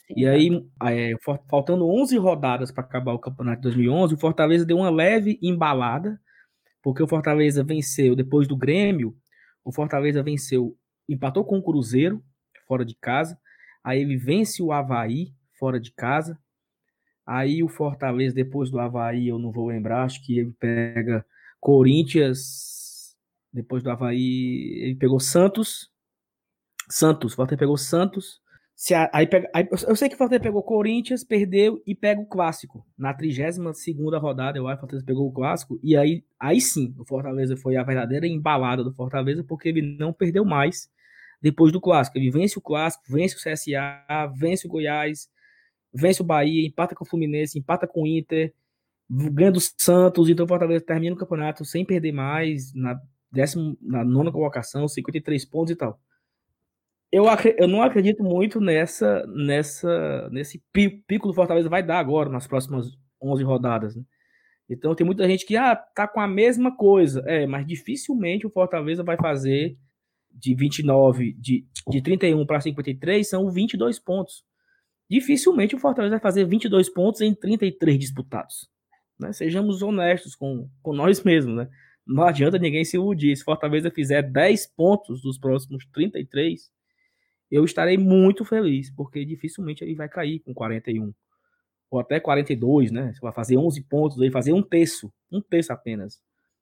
Sim, 0.07 0.14
e 0.16 0.26
aí, 0.26 0.66
é, 0.85 1.12
faltando 1.48 1.88
11 1.88 2.16
rodadas 2.18 2.70
para 2.70 2.85
acabar 2.85 3.12
o 3.12 3.18
campeonato 3.18 3.57
de 3.57 3.62
2011, 3.62 4.14
o 4.14 4.18
Fortaleza 4.18 4.64
deu 4.64 4.78
uma 4.78 4.90
leve 4.90 5.38
embalada, 5.42 6.20
porque 6.83 7.02
o 7.02 7.07
Fortaleza 7.07 7.64
venceu 7.64 8.14
depois 8.14 8.46
do 8.46 8.57
Grêmio. 8.57 9.16
O 9.64 9.72
Fortaleza 9.72 10.22
venceu, 10.22 10.76
empatou 11.09 11.44
com 11.44 11.59
o 11.59 11.62
Cruzeiro, 11.62 12.22
fora 12.66 12.85
de 12.85 12.94
casa. 12.94 13.38
Aí 13.83 14.00
ele 14.00 14.16
vence 14.16 14.62
o 14.62 14.72
Havaí, 14.72 15.33
fora 15.59 15.81
de 15.81 15.92
casa. 15.92 16.38
Aí 17.26 17.62
o 17.62 17.68
Fortaleza, 17.68 18.35
depois 18.35 18.70
do 18.70 18.78
Havaí, 18.78 19.28
eu 19.28 19.38
não 19.38 19.52
vou 19.52 19.66
lembrar, 19.66 20.04
acho 20.04 20.24
que 20.24 20.38
ele 20.38 20.52
pega 20.59 21.24
Corinthians. 21.61 23.16
Depois 23.52 23.83
do 23.83 23.90
Havaí, 23.90 24.81
ele 24.83 24.94
pegou 24.94 25.20
Santos, 25.20 25.90
Santos. 26.88 27.38
O 27.38 27.46
pegou 27.46 27.77
Santos. 27.77 28.40
Se 28.74 28.94
a, 28.94 29.11
aí, 29.12 29.27
pega, 29.27 29.51
aí, 29.53 29.66
eu 29.70 29.96
sei 29.96 30.09
que 30.09 30.14
o 30.14 30.18
Fortaleza 30.18 30.40
pegou 30.40 30.62
Corinthians, 30.62 31.24
perdeu 31.24 31.83
e 31.85 31.96
pega 31.96 32.20
o 32.20 32.27
clássico. 32.27 32.87
Na 32.96 33.12
32 33.12 33.59
rodada, 34.20 34.57
eu 34.57 34.68
acho 34.68 34.77
o 34.77 34.81
Fortaleza 34.83 35.05
pegou 35.05 35.27
o 35.27 35.33
clássico. 35.33 35.81
E 35.83 35.96
aí, 35.96 36.24
aí 36.38 36.61
sim, 36.61 36.94
o 36.96 37.05
Fortaleza 37.05 37.57
foi 37.57 37.77
a 37.77 37.83
verdadeira 37.83 38.24
embalada 38.24 38.85
do 38.85 38.94
Fortaleza, 38.94 39.42
porque 39.42 39.68
ele 39.68 39.83
não 39.98 40.12
perdeu 40.12 40.44
mais 40.44 40.88
depois 41.42 41.72
do 41.72 41.81
clássico. 41.81 42.18
Ele 42.18 42.31
vence 42.31 42.57
o 42.57 42.62
clássico, 42.62 43.03
vence 43.09 43.35
o 43.35 43.38
CSA, 43.38 44.33
vence 44.37 44.68
o 44.68 44.70
Goiás, 44.70 45.29
vence 45.92 46.22
o 46.22 46.24
Bahia, 46.24 46.64
empata 46.64 46.94
com 46.94 47.05
o 47.05 47.09
Fluminense, 47.09 47.59
empata 47.59 47.85
com 47.85 48.03
o 48.03 48.07
Inter, 48.07 48.55
ganha 49.11 49.51
do 49.51 49.61
Santos. 49.61 50.29
Então 50.29 50.44
o 50.44 50.48
Fortaleza 50.48 50.85
termina 50.85 51.16
o 51.16 51.18
campeonato 51.18 51.64
sem 51.64 51.85
perder 51.85 52.12
mais, 52.12 52.72
na, 52.74 52.96
décimo, 53.33 53.77
na 53.83 54.05
nona 54.05 54.31
colocação, 54.31 54.87
53 54.87 55.44
pontos 55.46 55.72
e 55.72 55.77
tal 55.77 56.01
eu, 57.11 57.25
eu 57.57 57.66
não 57.66 57.83
acredito 57.83 58.23
muito 58.23 58.61
nessa, 58.61 59.25
nessa, 59.27 60.29
nesse 60.31 60.62
pico 60.73 61.29
do 61.29 61.35
Fortaleza 61.35 61.68
vai 61.68 61.83
dar 61.83 61.99
agora, 61.99 62.29
nas 62.29 62.47
próximas 62.47 62.87
11 63.23 63.42
rodadas. 63.44 63.97
Né? 63.97 64.03
Então 64.68 64.94
tem 64.94 65.07
muita 65.07 65.27
gente 65.27 65.47
que 65.47 65.57
ah, 65.57 65.75
tá 65.75 66.07
com 66.07 66.21
a 66.21 66.29
mesma 66.29 66.77
coisa. 66.77 67.23
É, 67.27 67.47
mas 67.47 67.66
dificilmente 67.66 68.47
o 68.47 68.51
Fortaleza 68.51 69.03
vai 69.03 69.16
fazer 69.16 69.77
de 70.31 70.55
29, 70.55 71.33
de, 71.35 71.66
de 71.88 72.03
31 72.03 72.47
para 72.47 72.61
53, 72.61 73.29
são 73.29 73.51
22 73.51 73.99
pontos. 73.99 74.44
Dificilmente 75.11 75.75
o 75.75 75.79
Fortaleza 75.79 76.12
vai 76.12 76.21
fazer 76.21 76.44
22 76.44 76.90
pontos 76.90 77.23
em 77.23 77.35
33 77.35 77.99
disputados. 77.99 78.68
Né? 79.18 79.33
Sejamos 79.33 79.81
honestos 79.81 80.37
com, 80.37 80.68
com 80.83 80.92
nós 80.92 81.25
mesmos. 81.25 81.57
Né? 81.57 81.68
Não 82.07 82.25
adianta 82.25 82.59
ninguém 82.59 82.85
se 82.85 82.97
iludir. 82.97 83.35
Se 83.35 83.42
Fortaleza 83.42 83.90
fizer 83.90 84.23
10 84.23 84.66
pontos 84.75 85.23
dos 85.23 85.38
próximos 85.38 85.87
33, 85.92 86.71
eu 87.50 87.64
estarei 87.64 87.96
muito 87.96 88.44
feliz, 88.44 88.90
porque 88.90 89.24
dificilmente 89.24 89.82
ele 89.82 89.94
vai 89.94 90.08
cair 90.08 90.40
com 90.40 90.52
41 90.52 91.12
ou 91.90 92.00
até 92.00 92.20
42, 92.20 92.90
né? 92.90 93.12
Você 93.12 93.20
vai 93.20 93.32
fazer 93.32 93.56
11 93.56 93.82
pontos 93.84 94.20
aí, 94.20 94.30
fazer 94.30 94.52
um 94.52 94.62
terço, 94.62 95.12
um 95.30 95.40
terço 95.40 95.72
apenas. 95.72 96.20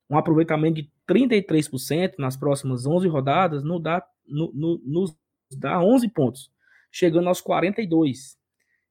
Um 0.09 0.17
aproveitamento 0.17 0.77
de 0.77 0.91
33% 1.09 2.15
nas 2.19 2.37
próximas 2.37 2.87
11 2.87 3.09
rodadas, 3.09 3.65
no 3.65 3.81
dá, 3.81 4.07
no, 4.25 4.53
no, 4.53 4.81
nos 4.85 5.17
dá 5.51 5.81
11 5.81 6.09
pontos, 6.11 6.51
chegando 6.93 7.29
aos 7.29 7.41
42. 7.41 8.37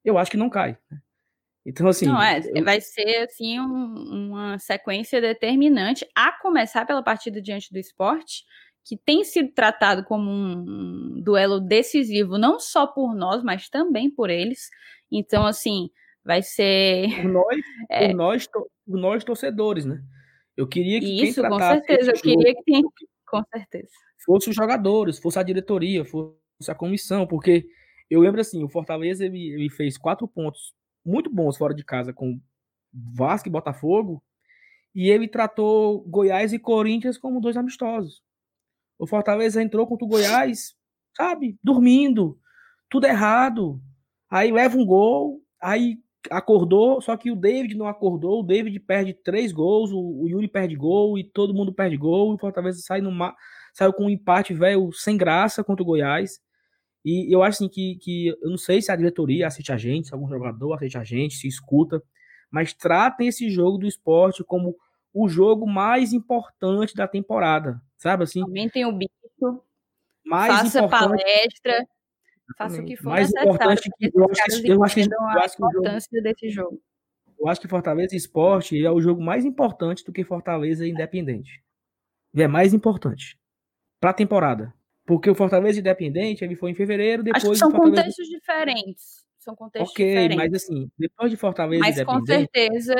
Eu 0.04 0.18
acho 0.18 0.30
que 0.30 0.38
não 0.38 0.50
cai. 0.50 0.78
Né? 0.92 1.00
Então, 1.66 1.88
assim. 1.88 2.06
Não, 2.06 2.22
é, 2.22 2.42
eu... 2.54 2.64
vai 2.64 2.80
ser 2.82 3.24
assim 3.24 3.60
um, 3.60 4.30
uma 4.30 4.60
sequência 4.60 5.22
determinante, 5.22 6.06
a 6.14 6.32
começar 6.34 6.86
pela 6.86 7.02
partida 7.02 7.42
diante 7.42 7.72
do 7.72 7.80
esporte, 7.80 8.44
que 8.86 8.96
tem 8.96 9.24
sido 9.24 9.52
tratado 9.52 10.04
como 10.04 10.30
um 10.30 11.20
duelo 11.20 11.60
decisivo, 11.60 12.38
não 12.38 12.60
só 12.60 12.86
por 12.86 13.16
nós, 13.16 13.44
mas 13.44 13.68
também 13.68 14.12
por 14.12 14.30
eles. 14.30 14.70
Então, 15.12 15.44
assim, 15.44 15.90
vai 16.24 16.44
ser. 16.44 17.10
Por 17.22 17.32
nós, 17.32 17.58
é... 17.90 18.08
por 18.08 18.16
nós, 18.16 18.48
por 18.48 18.98
nós 19.00 19.24
torcedores, 19.24 19.86
né? 19.86 20.04
Eu 20.56 20.68
queria 20.68 21.00
que 21.00 21.24
Isso, 21.24 21.42
quem 21.42 21.50
com 21.50 21.60
certeza. 21.60 22.12
Eu 22.12 22.22
queria 22.22 22.56
que 22.56 22.64
quem... 22.64 22.84
Com 23.28 23.44
certeza. 23.52 23.90
Fosse 24.24 24.52
os 24.52 24.56
jogadores, 24.56 25.18
fosse 25.18 25.40
a 25.40 25.44
diretoria, 25.44 26.06
fosse 26.06 26.38
a 26.70 26.76
comissão, 26.76 27.26
porque 27.26 27.68
eu 28.08 28.22
lembro 28.22 28.40
assim, 28.40 28.64
o 28.64 28.70
Fortaleza 28.70 29.26
ele, 29.26 29.50
ele 29.50 29.70
fez 29.70 29.98
quatro 29.98 30.28
pontos 30.28 30.76
muito 31.04 31.28
bons 31.28 31.58
fora 31.58 31.74
de 31.74 31.84
casa 31.84 32.14
com 32.14 32.40
Vasco 32.94 33.50
e 33.50 33.52
Botafogo, 33.52 34.24
e 34.94 35.10
ele 35.10 35.28
tratou 35.28 36.02
Goiás 36.02 36.54
e 36.54 36.60
Corinthians 36.60 37.18
como 37.18 37.42
dois 37.42 37.58
amistosos. 37.58 38.24
O 38.98 39.06
Fortaleza 39.06 39.62
entrou 39.62 39.86
contra 39.86 40.06
o 40.06 40.08
Goiás, 40.08 40.76
sabe, 41.16 41.58
dormindo, 41.64 42.40
tudo 42.90 43.06
errado. 43.06 43.82
Aí 44.30 44.52
leva 44.52 44.78
um 44.78 44.86
gol, 44.86 45.42
aí 45.62 45.98
acordou, 46.32 47.02
só 47.02 47.16
que 47.16 47.32
o 47.32 47.36
David 47.36 47.76
não 47.76 47.88
acordou, 47.88 48.40
o 48.40 48.44
David 48.44 48.80
perde 48.80 49.14
três 49.14 49.52
gols, 49.52 49.92
o, 49.92 50.28
Yuri 50.28 50.48
perde 50.48 50.76
gol 50.76 51.18
e 51.18 51.24
todo 51.24 51.54
mundo 51.54 51.74
perde 51.74 51.98
gol, 51.98 52.32
e 52.32 52.36
o 52.36 52.40
Fortaleza 52.40 52.80
sai 52.82 53.02
no 53.02 53.12
saiu 53.74 53.94
com 53.94 54.06
um 54.06 54.10
empate 54.10 54.54
velho 54.54 54.92
sem 54.94 55.18
graça 55.18 55.64
contra 55.64 55.84
o 55.84 55.86
Goiás. 55.86 56.40
E 57.04 57.34
eu 57.34 57.44
acho 57.44 57.58
assim 57.58 57.70
que, 57.70 57.98
que 57.98 58.28
eu 58.28 58.50
não 58.50 58.58
sei 58.58 58.82
se 58.82 58.92
a 58.92 58.96
diretoria 58.96 59.46
assiste 59.46 59.72
a 59.72 59.78
gente, 59.78 60.08
se 60.08 60.14
algum 60.14 60.28
jogador 60.28 60.74
assiste 60.74 60.98
a 60.98 61.04
gente, 61.04 61.36
se 61.36 61.48
escuta, 61.48 62.02
mas 62.50 62.74
tratem 62.74 63.28
esse 63.28 63.50
jogo 63.50 63.78
do 63.78 63.86
esporte 63.86 64.44
como 64.44 64.76
o 65.14 65.28
jogo 65.28 65.68
mais 65.68 66.14
importante 66.14 66.96
da 66.96 67.08
temporada, 67.08 67.80
sabe 68.06 68.24
assim? 68.24 68.42
Aumentem 68.42 68.86
o 68.86 68.92
bicho, 68.92 69.64
mais 70.24 70.54
faça 70.54 70.88
palestra, 70.88 71.88
faça 72.56 72.82
o 72.82 72.86
que 72.86 72.96
for 72.96 73.10
mais 73.10 73.32
necessário. 73.32 73.50
Importante 73.50 73.90
que, 73.98 74.12
eu, 74.14 74.26
acho 74.30 74.62
que, 74.62 74.68
eu 74.70 74.84
acho 74.84 74.96
que, 74.96 75.02
eu 75.02 75.20
acho 75.40 75.58
que 75.58 75.66
a 75.66 75.68
importância 75.68 76.10
jogo, 76.12 76.24
desse 76.24 76.50
jogo. 76.50 76.82
Eu 77.40 77.48
acho 77.48 77.62
que 77.62 77.68
Fortaleza 77.68 78.16
Esporte 78.16 78.86
é 78.86 78.92
o 78.92 79.02
jogo 79.02 79.22
mais 79.22 79.44
importante 79.44 80.06
do 80.06 80.12
que 80.12 80.24
Fortaleza 80.24 80.88
Independente. 80.88 81.64
é 82.36 82.48
mais 82.48 82.74
importante 82.74 83.40
para 84.00 84.12
a 84.12 84.14
temporada. 84.14 84.74
Porque 85.04 85.30
o 85.30 85.36
Fortaleza 85.36 85.80
Independente, 85.80 86.44
ele 86.44 86.56
foi 86.56 86.72
em 86.72 86.76
fevereiro, 86.76 87.24
depois... 87.24 87.44
Acho 87.44 87.52
que 87.52 87.58
são 87.58 87.72
Fortaleza... 87.72 88.02
contextos 88.02 88.28
diferentes. 88.28 89.26
São 89.38 89.56
contextos 89.56 89.92
okay, 89.92 90.28
diferentes. 90.28 90.38
mas 90.38 90.54
assim, 90.54 90.90
depois 90.98 91.30
de 91.30 91.38
Fortaleza 91.38 91.84
Mas 91.84 92.04
com 92.04 92.26
certeza, 92.26 92.96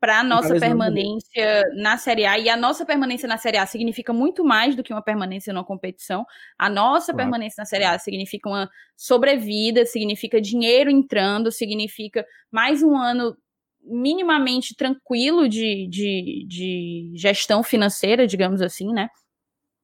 para 0.00 0.20
a 0.20 0.24
nossa 0.24 0.58
permanência 0.58 1.62
na 1.74 1.98
Série 1.98 2.24
A, 2.24 2.38
e 2.38 2.48
a 2.48 2.56
nossa 2.56 2.86
permanência 2.86 3.28
na 3.28 3.36
Série 3.36 3.58
A 3.58 3.66
significa 3.66 4.14
muito 4.14 4.42
mais 4.42 4.74
do 4.74 4.82
que 4.82 4.94
uma 4.94 5.02
permanência 5.02 5.52
na 5.52 5.62
competição. 5.62 6.24
A 6.58 6.70
nossa 6.70 7.12
claro. 7.12 7.18
permanência 7.18 7.60
na 7.60 7.66
Série 7.66 7.84
A 7.84 7.98
significa 7.98 8.48
uma 8.48 8.70
sobrevida, 8.96 9.84
significa 9.84 10.40
dinheiro 10.40 10.90
entrando, 10.90 11.52
significa 11.52 12.24
mais 12.50 12.82
um 12.82 12.96
ano 12.96 13.36
minimamente 13.82 14.74
tranquilo 14.74 15.46
de, 15.46 15.86
de, 15.88 16.46
de 16.48 17.12
gestão 17.14 17.62
financeira, 17.62 18.26
digamos 18.26 18.62
assim, 18.62 18.92
né? 18.92 19.08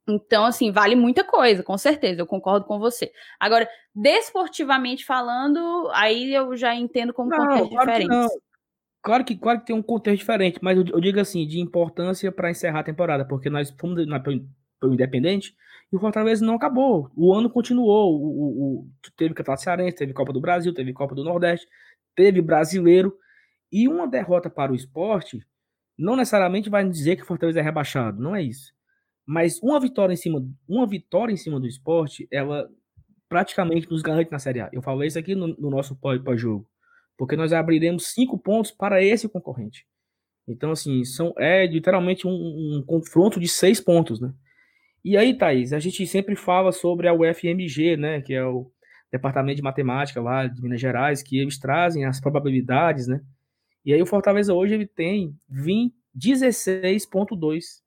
Então, 0.09 0.45
assim, 0.45 0.71
vale 0.71 0.95
muita 0.95 1.25
coisa, 1.25 1.63
com 1.63 1.77
certeza, 1.77 2.21
eu 2.23 2.27
concordo 2.27 2.65
com 2.65 2.79
você. 2.79 3.11
Agora, 3.41 3.69
desportivamente 3.95 5.05
falando, 5.05 5.91
aí 5.93 6.33
eu 6.33 6.57
já 6.57 6.75
entendo 6.75 7.13
como 7.13 7.29
não, 7.29 7.39
contexto 7.39 7.71
claro 7.71 7.91
diferente. 7.91 8.46
Claro 9.03 9.25
que, 9.25 9.37
claro 9.37 9.61
que 9.61 9.67
tem 9.67 9.77
um 9.77 9.83
contexto 9.83 10.21
diferente, 10.21 10.59
mas 10.61 10.77
eu, 10.77 10.85
eu 10.87 11.01
digo 11.01 11.21
assim, 11.21 11.47
de 11.47 11.61
importância 11.61 12.33
para 12.33 12.51
encerrar 12.51 12.81
a 12.81 12.85
temporada, 12.85 13.25
porque 13.25 13.49
nós 13.49 13.73
fomos 13.79 14.05
na, 14.07 14.19
pelo 14.19 14.43
Independente 14.95 15.55
e 15.93 15.97
o 15.97 16.01
Fortaleza 16.01 16.45
não 16.45 16.55
acabou. 16.55 17.11
O 17.17 17.33
ano 17.33 17.49
continuou. 17.49 18.13
O, 18.13 18.27
o, 18.27 18.81
o, 18.81 18.91
teve 19.17 19.35
Campeonato 19.35 19.63
Cearense, 19.63 19.97
teve 19.97 20.13
Copa 20.13 20.33
do 20.33 20.41
Brasil, 20.41 20.75
teve 20.75 20.93
Copa 20.93 21.15
do 21.15 21.25
Nordeste, 21.25 21.67
teve 22.15 22.43
Brasileiro. 22.43 23.17
E 23.71 23.89
uma 23.89 24.07
derrota 24.07 24.51
para 24.51 24.73
o 24.73 24.75
esporte 24.75 25.41
não 25.99 26.17
necessariamente 26.17 26.69
vai 26.69 26.89
dizer 26.89 27.17
que 27.17 27.23
o 27.23 27.27
Fortaleza 27.27 27.61
é 27.61 27.63
rebaixado, 27.63 28.21
não 28.21 28.35
é 28.35 28.43
isso. 28.43 28.73
Mas 29.25 29.61
uma 29.63 29.81
vitória 29.81 30.13
em 30.13 30.17
cima, 30.17 30.47
uma 30.69 30.87
vitória 30.87 31.33
em 31.33 31.37
cima 31.37 31.59
do 31.59 31.67
esporte, 31.67 32.29
ela 32.31 32.69
praticamente 33.29 33.91
nos 33.91 34.03
garante 34.03 34.31
na 34.31 34.39
Série 34.39 34.61
A. 34.61 34.69
Eu 34.73 34.83
falei 34.83 35.09
isso 35.09 35.19
aqui 35.19 35.35
no, 35.35 35.49
no 35.49 35.71
nosso 35.71 35.97
pós-jogo. 35.97 36.69
Porque 37.17 37.37
nós 37.37 37.53
abriremos 37.53 38.09
cinco 38.09 38.39
pontos 38.39 38.71
para 38.71 39.03
esse 39.03 39.29
concorrente. 39.29 39.87
Então, 40.47 40.71
assim, 40.71 41.05
são, 41.05 41.35
é 41.39 41.67
literalmente 41.67 42.27
um, 42.27 42.31
um, 42.31 42.85
confronto 42.87 43.41
de 43.41 43.49
seis 43.49 43.81
pontos, 43.81 44.21
né? 44.21 44.33
E 45.05 45.17
aí, 45.17 45.37
Thaís, 45.37 45.73
a 45.73 45.79
gente 45.79 46.07
sempre 46.07 46.37
fala 46.37 46.73
sobre 46.73 47.09
a 47.09 47.15
UFMG, 47.15 47.97
né? 47.97 48.21
Que 48.21 48.35
é 48.35 48.45
o 48.45 48.71
Departamento 49.11 49.57
de 49.57 49.63
Matemática 49.63 50.21
lá 50.21 50.47
de 50.47 50.63
Minas 50.63 50.81
Gerais, 50.81 51.23
que 51.23 51.39
eles 51.39 51.59
trazem 51.59 52.05
as 52.05 52.21
probabilidades, 52.21 53.07
né? 53.07 53.21
E 53.85 53.93
aí 53.93 54.03
o 54.03 54.07
Fortaleza 54.07 54.53
hoje 54.53 54.75
ele 54.75 54.87
tem 54.87 55.35
16,2 55.51 57.83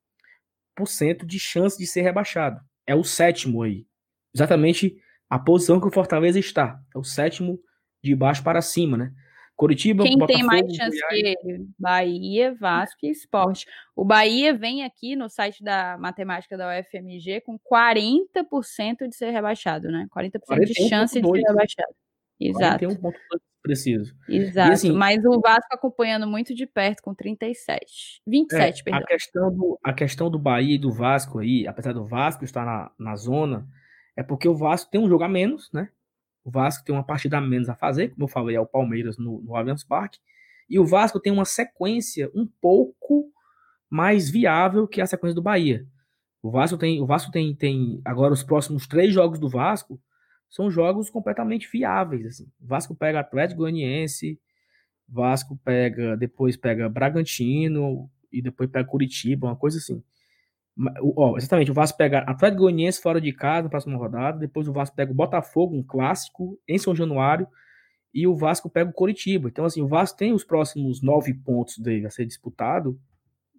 de 1.26 1.40
chance 1.40 1.78
de 1.78 1.86
ser 1.86 2.02
rebaixado. 2.02 2.62
É 2.88 2.96
o 2.96 3.04
sétimo 3.04 3.64
aí. 3.64 3.86
Exatamente 4.34 4.96
a 5.30 5.38
posição 5.38 5.80
que 5.80 5.88
o 5.88 5.92
Fortaleza 5.92 6.40
está. 6.40 6.80
É 6.96 6.98
o 6.98 7.04
sétimo 7.04 7.60
de 8.04 8.16
baixo 8.16 8.44
para 8.44 8.62
cima, 8.62 8.98
né? 8.98 9.14
Curitiba, 9.56 10.04
Quem 10.04 10.18
Botafogo, 10.18 10.40
tem 10.40 10.48
mais 10.48 10.74
chance 10.74 10.98
Goiás... 10.98 11.10
que 11.10 11.48
ele? 11.48 11.68
Bahia, 11.78 12.56
Vasco 12.56 13.00
e 13.04 13.10
Esporte. 13.10 13.66
O 13.94 14.06
Bahia 14.06 14.54
vem 14.54 14.86
aqui 14.86 15.18
no 15.18 15.30
site 15.30 15.62
da 15.62 15.98
matemática 15.98 16.58
da 16.58 16.80
UFMG 16.80 17.42
com 17.42 17.60
40% 17.60 19.10
de 19.10 19.16
ser 19.16 19.32
rebaixado, 19.32 19.90
né? 19.90 20.08
40%, 20.16 20.40
40 20.48 20.66
de 20.66 20.88
chance 20.88 21.22
de 21.22 21.28
ser 21.28 21.42
rebaixado. 21.42 21.94
Exato. 22.40 22.86
41,2 22.86 23.14
preciso. 23.62 24.16
Exato, 24.28 24.72
assim, 24.72 24.92
mas 24.92 25.24
o 25.26 25.40
Vasco 25.40 25.68
acompanhando 25.74 26.26
muito 26.26 26.56
de 26.56 26.66
perto 26.66 27.02
com 27.02 27.14
37. 27.14 28.22
27, 28.26 28.80
é, 28.80 28.84
perdão. 28.84 29.02
A 29.02 29.06
questão, 29.06 29.54
do, 29.54 29.80
a 29.84 29.94
questão 29.94 30.32
do 30.32 30.40
Bahia 30.40 30.76
e 30.76 30.80
do 30.80 30.92
Vasco 30.92 31.40
aí, 31.40 31.68
apesar 31.68 31.94
do 31.94 32.06
Vasco 32.06 32.44
estar 32.44 32.66
na, 32.66 32.92
na 32.98 33.16
zona, 33.16 33.68
é 34.16 34.24
porque 34.24 34.48
o 34.48 34.56
Vasco 34.56 34.90
tem 34.90 35.00
um 35.02 35.10
jogo 35.10 35.24
a 35.24 35.30
menos, 35.30 35.70
né? 35.74 35.90
O 36.50 36.52
Vasco 36.52 36.84
tem 36.84 36.96
uma 36.96 37.04
partida 37.04 37.38
a 37.38 37.42
menos 37.42 37.70
a 37.70 37.76
fazer, 37.76 38.10
como 38.10 38.24
eu 38.24 38.28
falei, 38.28 38.56
é 38.56 38.60
o 38.60 38.66
Palmeiras 38.66 39.20
no, 39.20 39.40
no 39.40 39.56
Allianz 39.56 39.84
Parque. 39.84 40.18
E 40.68 40.80
o 40.80 40.86
Vasco 40.86 41.20
tem 41.20 41.32
uma 41.32 41.46
sequência 41.46 42.28
um 42.34 42.48
pouco 42.60 43.32
mais 43.88 44.32
viável 44.32 44.88
que 44.88 45.00
a 45.00 45.06
sequência 45.06 45.36
do 45.36 45.44
Bahia. 45.44 45.86
O 46.42 46.50
Vasco 46.50 46.76
tem, 46.76 47.00
o 47.00 47.06
Vasco 47.06 47.32
tem, 47.32 47.54
tem 47.54 48.02
agora 48.04 48.34
os 48.34 48.42
próximos 48.42 48.88
três 48.88 49.14
jogos 49.14 49.38
do 49.38 49.48
Vasco 49.48 50.02
são 50.50 50.72
jogos 50.72 51.12
completamente 51.12 51.70
viáveis. 51.72 52.26
Assim. 52.26 52.52
Vasco 52.60 52.96
pega 52.96 53.20
Atlético 53.20 53.60
Goianiense, 53.60 54.40
Vasco 55.08 55.56
pega, 55.64 56.18
depois 56.18 56.58
pega 56.58 56.90
Bragantino 56.90 58.10
e 58.32 58.42
depois 58.42 58.72
pega 58.72 58.90
Curitiba, 58.90 59.46
uma 59.46 59.56
coisa 59.56 59.78
assim. 59.78 60.04
Ó, 61.16 61.36
exatamente, 61.36 61.72
o 61.72 61.74
Vasco 61.74 61.98
pega 61.98 62.20
Atlético 62.20 62.64
Goianiense 62.64 63.02
fora 63.02 63.20
de 63.20 63.34
casa 63.34 63.64
na 63.64 63.70
próxima 63.70 63.98
rodada, 63.98 64.40
depois 64.40 64.68
o 64.68 64.74
Vasco 64.74 64.96
pega 64.96 65.12
o 65.12 65.16
Botafogo, 65.16 65.76
um 65.76 65.84
clássico, 65.84 66.58
em 66.68 66.78
São 66.78 66.96
Januário, 66.96 67.48
e 68.14 68.26
o 68.26 68.36
Vasco 68.36 68.70
pega 68.70 68.90
o 68.90 68.94
Curitiba. 68.94 69.50
Então, 69.50 69.66
assim, 69.66 69.82
o 69.82 69.88
Vasco 69.88 70.18
tem 70.18 70.32
os 70.32 70.44
próximos 70.44 71.02
nove 71.02 71.34
pontos 71.34 71.78
dele 71.78 72.08
a 72.08 72.10
ser 72.10 72.26
disputado 72.26 73.00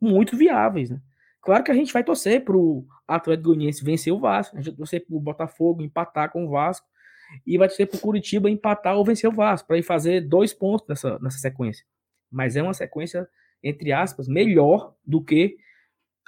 muito 0.00 0.36
viáveis, 0.36 0.90
né? 0.90 1.00
Claro 1.42 1.62
que 1.64 1.70
a 1.70 1.74
gente 1.74 1.92
vai 1.92 2.04
torcer 2.04 2.44
para 2.44 2.56
o 2.56 2.86
Atlético 3.06 3.48
Goianiense 3.48 3.84
vencer 3.84 4.12
o 4.12 4.18
Vasco, 4.18 4.56
a 4.56 4.60
gente 4.60 4.70
vai 4.70 4.76
torcer 4.78 5.06
para 5.06 5.16
o 5.16 5.20
Botafogo 5.20 5.82
empatar 5.82 6.30
com 6.30 6.46
o 6.46 6.50
Vasco 6.50 6.86
e 7.46 7.56
vai 7.56 7.68
torcer 7.68 7.86
para 7.86 7.96
o 7.96 8.00
Curitiba 8.00 8.50
empatar 8.50 8.96
ou 8.96 9.04
vencer 9.04 9.28
o 9.28 9.32
Vasco, 9.32 9.68
para 9.68 9.78
ir 9.78 9.82
fazer 9.82 10.22
dois 10.22 10.52
pontos 10.52 10.86
nessa, 10.88 11.18
nessa 11.18 11.38
sequência. 11.38 11.84
Mas 12.30 12.56
é 12.56 12.62
uma 12.62 12.74
sequência, 12.74 13.28
entre 13.62 13.92
aspas, 13.92 14.28
melhor 14.28 14.94
do 15.06 15.22
que 15.22 15.56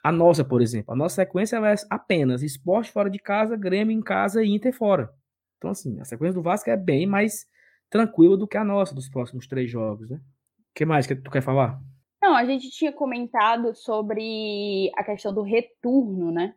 a 0.02 0.10
nossa, 0.10 0.44
por 0.44 0.60
exemplo. 0.60 0.92
A 0.92 0.96
nossa 0.96 1.16
sequência 1.16 1.56
é 1.56 1.74
apenas 1.88 2.42
esporte 2.42 2.90
fora 2.90 3.08
de 3.08 3.18
casa, 3.18 3.56
Grêmio 3.56 3.96
em 3.96 4.02
casa 4.02 4.42
e 4.42 4.50
Inter 4.50 4.72
fora. 4.72 5.10
Então, 5.58 5.70
assim, 5.70 6.00
a 6.00 6.04
sequência 6.04 6.34
do 6.34 6.42
Vasco 6.42 6.68
é 6.68 6.76
bem 6.76 7.06
mais 7.06 7.46
tranquila 7.88 8.36
do 8.36 8.48
que 8.48 8.56
a 8.56 8.64
nossa 8.64 8.94
dos 8.94 9.08
próximos 9.08 9.46
três 9.46 9.70
jogos, 9.70 10.10
né? 10.10 10.16
O 10.16 10.74
que 10.74 10.84
mais 10.84 11.06
que 11.06 11.14
tu 11.14 11.30
quer 11.30 11.42
falar? 11.42 11.78
Não, 12.20 12.34
a 12.34 12.44
gente 12.44 12.70
tinha 12.70 12.92
comentado 12.92 13.74
sobre 13.74 14.90
a 14.96 15.04
questão 15.04 15.32
do 15.32 15.42
retorno, 15.42 16.32
né? 16.32 16.54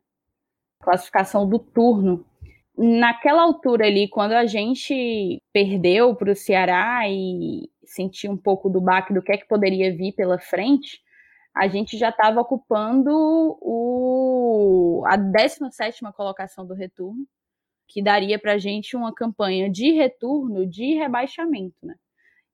Classificação 0.82 1.48
do 1.48 1.60
turno. 1.60 2.26
Naquela 2.78 3.44
altura 3.44 3.86
ali, 3.86 4.08
quando 4.08 4.34
a 4.34 4.46
gente 4.46 5.42
perdeu 5.54 6.16
para 6.16 6.32
o 6.32 6.36
Ceará 6.36 7.08
e 7.08 7.70
sentiu 7.84 8.32
um 8.32 8.38
pouco 8.38 8.70
do 8.70 8.82
baque 8.82 9.14
do 9.14 9.22
que 9.22 9.32
é 9.32 9.38
que 9.38 9.48
poderia 9.48 9.96
vir 9.96 10.14
pela 10.14 10.40
frente, 10.40 11.00
a 11.56 11.68
gente 11.68 11.98
já 11.98 12.10
estava 12.10 12.42
ocupando 12.42 13.10
o 13.62 15.04
a 15.08 15.16
17 15.16 16.02
colocação 16.14 16.66
do 16.66 16.74
retorno, 16.74 17.26
que 17.88 18.02
daria 18.02 18.38
para 18.38 18.54
a 18.54 18.58
gente 18.58 18.96
uma 18.96 19.14
campanha 19.14 19.70
de 19.70 19.92
retorno 19.92 20.66
de 20.66 20.96
rebaixamento. 20.96 21.78
Né? 21.82 21.96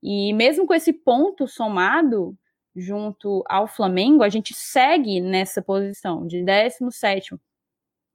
E 0.04 0.34
mesmo 0.34 0.68
com 0.68 0.74
esse 0.74 0.94
ponto 0.94 1.48
somado 1.48 2.38
junto 2.76 3.44
ao 3.50 3.68
Flamengo, 3.68 4.24
a 4.24 4.30
gente 4.30 4.54
segue 4.54 5.20
nessa 5.20 5.62
posição 5.62 6.28
de 6.28 6.44
17. 6.44 7.36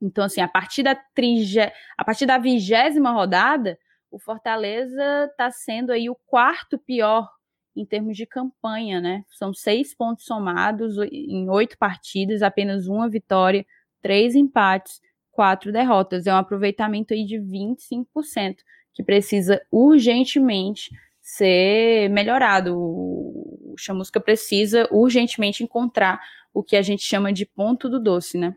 Então, 0.01 0.25
assim, 0.25 0.41
a 0.41 0.49
partir 0.49 0.83
da, 0.83 0.95
trige... 0.95 1.61
a 1.97 2.05
partir 2.05 2.27
da 2.27 2.39
vigésima 2.39 3.11
rodada, 3.11 3.79
o 4.11 4.19
Fortaleza 4.19 5.27
está 5.31 5.51
sendo 5.51 5.91
aí 5.91 6.09
o 6.09 6.17
quarto 6.27 6.79
pior 6.79 7.29
em 7.77 7.85
termos 7.85 8.17
de 8.17 8.27
campanha, 8.27 9.01
né? 9.01 9.25
São 9.29 9.53
seis 9.53 9.95
pontos 9.95 10.25
somados 10.25 10.97
em 11.13 11.49
oito 11.51 11.77
partidas, 11.77 12.43
apenas 12.43 12.89
uma 12.89 13.09
vitória, 13.09 13.67
três 14.01 14.35
empates, 14.35 15.01
quatro 15.31 15.71
derrotas. 15.71 16.27
É 16.27 16.33
um 16.33 16.39
aproveitamento 16.39 17.13
aí 17.13 17.25
de 17.25 17.37
25%, 17.39 18.57
que 18.95 19.03
precisa 19.03 19.61
urgentemente 19.71 20.91
ser 21.21 22.09
melhorado. 22.09 22.75
O 22.77 23.75
Chamusca 23.79 24.19
precisa 24.21 24.89
urgentemente 24.91 25.63
encontrar 25.63 26.21
o 26.55 26.63
que 26.63 26.77
a 26.77 26.83
gente 26.83 27.03
chama 27.03 27.33
de 27.33 27.45
ponto 27.45 27.89
do 27.89 28.01
doce, 28.01 28.39
né? 28.39 28.57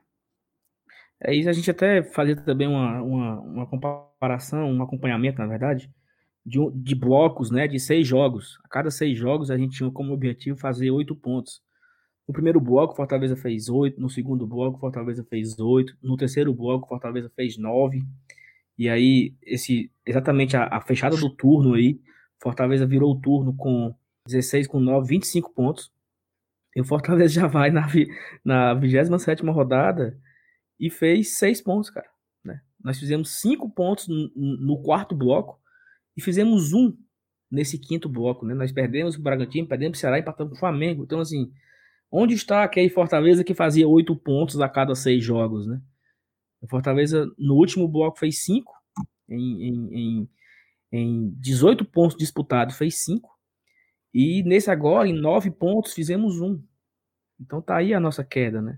É 1.21 1.35
isso, 1.35 1.49
a 1.49 1.53
gente 1.53 1.69
até 1.69 2.01
fazia 2.01 2.35
também 2.37 2.65
uma, 2.65 3.01
uma, 3.01 3.39
uma 3.41 3.67
comparação, 3.67 4.71
um 4.71 4.81
acompanhamento, 4.81 5.37
na 5.37 5.47
verdade, 5.47 5.91
de, 6.45 6.59
de 6.73 6.95
blocos, 6.95 7.51
né, 7.51 7.67
de 7.67 7.79
seis 7.79 8.07
jogos. 8.07 8.57
A 8.63 8.67
cada 8.69 8.91
seis 8.91 9.17
jogos 9.17 9.51
a 9.51 9.57
gente 9.57 9.77
tinha 9.77 9.91
como 9.91 10.13
objetivo 10.13 10.57
fazer 10.57 10.91
oito 10.91 11.15
pontos. 11.15 11.61
No 12.27 12.33
primeiro 12.33 12.59
bloco, 12.59 12.95
Fortaleza 12.95 13.35
fez 13.35 13.69
oito. 13.69 13.99
No 13.99 14.09
segundo 14.09 14.45
bloco, 14.45 14.79
Fortaleza 14.79 15.25
fez 15.27 15.57
oito. 15.59 15.97
No 16.01 16.15
terceiro 16.15 16.53
bloco, 16.53 16.87
Fortaleza 16.87 17.31
fez 17.35 17.57
nove. 17.57 18.03
E 18.77 18.87
aí, 18.87 19.35
esse 19.41 19.91
exatamente 20.05 20.55
a, 20.55 20.65
a, 20.67 20.79
fechada 20.79 21.17
do 21.17 21.29
turno 21.29 21.73
aí, 21.73 21.99
Fortaleza 22.41 22.85
virou 22.85 23.11
o 23.11 23.19
turno 23.19 23.55
com 23.55 23.95
16 24.27 24.67
com 24.67 24.79
9, 24.79 25.07
25 25.07 25.51
pontos. 25.53 25.91
E 26.75 26.81
o 26.81 26.85
Fortaleza 26.85 27.33
já 27.41 27.47
vai 27.47 27.71
na, 27.71 27.87
na 28.45 28.73
27 28.75 29.43
rodada 29.47 30.17
e 30.79 30.89
fez 30.89 31.37
seis 31.37 31.61
pontos, 31.61 31.89
cara. 31.89 32.07
Né? 32.43 32.61
Nós 32.81 32.99
fizemos 32.99 33.39
cinco 33.39 33.69
pontos 33.69 34.07
no, 34.07 34.31
no 34.35 34.81
quarto 34.81 35.15
bloco 35.15 35.59
e 36.19 36.21
fizemos 36.21 36.73
um 36.73 36.93
nesse 37.49 37.79
quinto 37.79 38.09
bloco, 38.09 38.45
né? 38.45 38.53
Nós 38.53 38.73
perdemos 38.73 39.15
o 39.15 39.21
Bragantino, 39.21 39.65
perdemos 39.65 39.97
o 39.97 40.01
Ceará 40.01 40.19
empatamos 40.19 40.51
com 40.51 40.57
o 40.57 40.59
Flamengo. 40.59 41.01
Então, 41.01 41.21
assim, 41.21 41.49
onde 42.11 42.33
está 42.33 42.61
aquele 42.61 42.89
Fortaleza 42.89 43.41
que 43.41 43.53
fazia 43.53 43.87
oito 43.87 44.13
pontos 44.17 44.59
a 44.59 44.67
cada 44.67 44.93
seis 44.95 45.23
jogos, 45.23 45.65
né? 45.65 45.81
O 46.59 46.67
Fortaleza, 46.67 47.25
no 47.37 47.55
último 47.55 47.87
bloco, 47.87 48.19
fez 48.19 48.43
cinco. 48.43 48.73
Em, 49.29 49.63
em, 49.63 49.93
em, 49.93 50.29
em 50.91 51.29
18 51.37 51.85
pontos 51.85 52.17
disputados, 52.17 52.75
fez 52.75 53.01
cinco. 53.01 53.29
E 54.13 54.43
nesse 54.43 54.69
agora, 54.69 55.07
em 55.07 55.13
nove 55.13 55.49
pontos, 55.49 55.93
fizemos 55.93 56.41
um. 56.41 56.61
Então 57.39 57.61
tá 57.61 57.77
aí 57.77 57.93
a 57.93 57.99
nossa 57.99 58.25
queda, 58.25 58.61
né? 58.61 58.77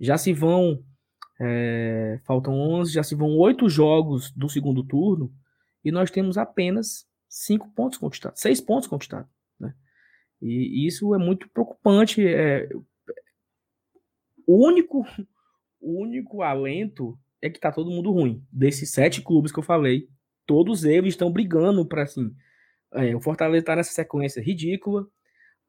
Já 0.00 0.18
se 0.18 0.32
vão, 0.32 0.82
é, 1.40 2.18
faltam 2.24 2.58
11, 2.58 2.92
já 2.92 3.04
se 3.04 3.14
vão 3.14 3.38
oito 3.38 3.68
jogos 3.68 4.32
do 4.32 4.48
segundo 4.48 4.82
turno 4.82 5.32
e 5.84 5.90
nós 5.90 6.10
temos 6.10 6.36
apenas 6.36 7.06
cinco 7.28 7.70
pontos 7.70 7.98
conquistados, 7.98 8.40
seis 8.40 8.60
pontos 8.60 8.88
conquistados. 8.88 9.30
Né? 9.58 9.74
E 10.42 10.86
isso 10.86 11.14
é 11.14 11.18
muito 11.18 11.48
preocupante. 11.50 12.26
É, 12.26 12.68
o 14.46 14.66
único, 14.66 15.04
o 15.80 16.02
único 16.02 16.42
alento 16.42 17.18
é 17.40 17.48
que 17.48 17.60
tá 17.60 17.72
todo 17.72 17.90
mundo 17.90 18.10
ruim. 18.10 18.44
Desses 18.50 18.90
sete 18.90 19.22
clubes 19.22 19.52
que 19.52 19.58
eu 19.58 19.62
falei, 19.62 20.08
todos 20.46 20.84
eles 20.84 21.14
estão 21.14 21.32
brigando 21.32 21.86
para 21.86 22.02
assim. 22.02 22.34
É, 22.92 23.14
o 23.14 23.20
Fortaleza 23.20 23.62
está 23.62 23.76
nessa 23.76 23.92
sequência 23.92 24.42
ridícula. 24.42 25.06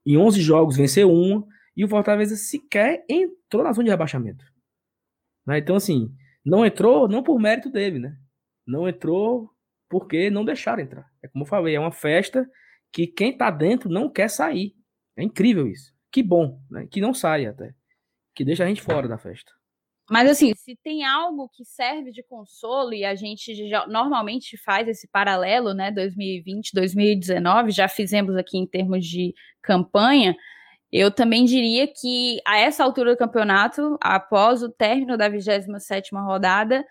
Em 0.06 0.17
11 0.17 0.41
jogos 0.41 0.76
venceu 0.76 1.12
uma 1.12 1.45
e 1.78 1.86
o 1.86 1.88
Fortaleza 1.88 2.36
sequer 2.36 3.06
entrou 3.08 3.63
na 3.63 3.71
zona 3.71 3.86
de 3.86 3.91
rebaixamento. 3.91 4.43
Né? 5.45 5.60
Então, 5.60 5.76
assim, 5.76 6.13
não 6.43 6.65
entrou 6.65 7.08
não 7.08 7.24
por 7.24 7.39
mérito 7.39 7.69
dele, 7.69 8.00
né? 8.00 8.17
Não 8.65 8.88
entrou 8.88 9.52
porque 9.91 10.30
não 10.30 10.45
deixaram 10.45 10.82
entrar. 10.82 11.06
É 11.21 11.27
como 11.27 11.43
eu 11.43 11.47
falei, 11.47 11.75
é 11.75 11.80
uma 11.80 11.91
festa 11.91 12.49
que 12.93 13.06
quem 13.06 13.36
tá 13.36 13.51
dentro 13.51 13.89
não 13.89 14.10
quer 14.10 14.30
sair. 14.30 14.73
É 15.17 15.21
incrível 15.21 15.67
isso. 15.67 15.93
Que 16.10 16.23
bom, 16.23 16.62
né? 16.71 16.88
Que 16.89 17.01
não 17.01 17.13
saia 17.13 17.49
até. 17.49 17.73
Que 18.34 18.45
deixa 18.45 18.63
a 18.63 18.67
gente 18.67 18.82
fora 18.82 19.06
da 19.06 19.17
festa. 19.17 19.51
Mas 20.10 20.30
assim, 20.30 20.54
se 20.56 20.77
tem 20.82 21.04
algo 21.06 21.49
que 21.49 21.65
serve 21.65 22.12
de 22.12 22.23
consolo 22.23 22.93
e 22.93 23.04
a 23.04 23.15
gente 23.15 23.67
já, 23.67 23.86
normalmente 23.86 24.58
faz 24.58 24.88
esse 24.88 25.08
paralelo, 25.10 25.73
né, 25.73 25.91
2020, 25.91 26.71
2019, 26.73 27.71
já 27.71 27.88
fizemos 27.88 28.36
aqui 28.36 28.58
em 28.58 28.67
termos 28.67 29.06
de 29.06 29.34
campanha, 29.62 30.36
eu 30.91 31.12
também 31.12 31.45
diria 31.45 31.88
que 31.88 32.39
a 32.45 32.58
essa 32.58 32.84
altura 32.84 33.12
do 33.12 33.17
campeonato, 33.17 33.97
após 34.01 34.63
o 34.63 34.69
término 34.69 35.17
da 35.17 35.30
27ª 35.30 36.25
rodada, 36.25 36.86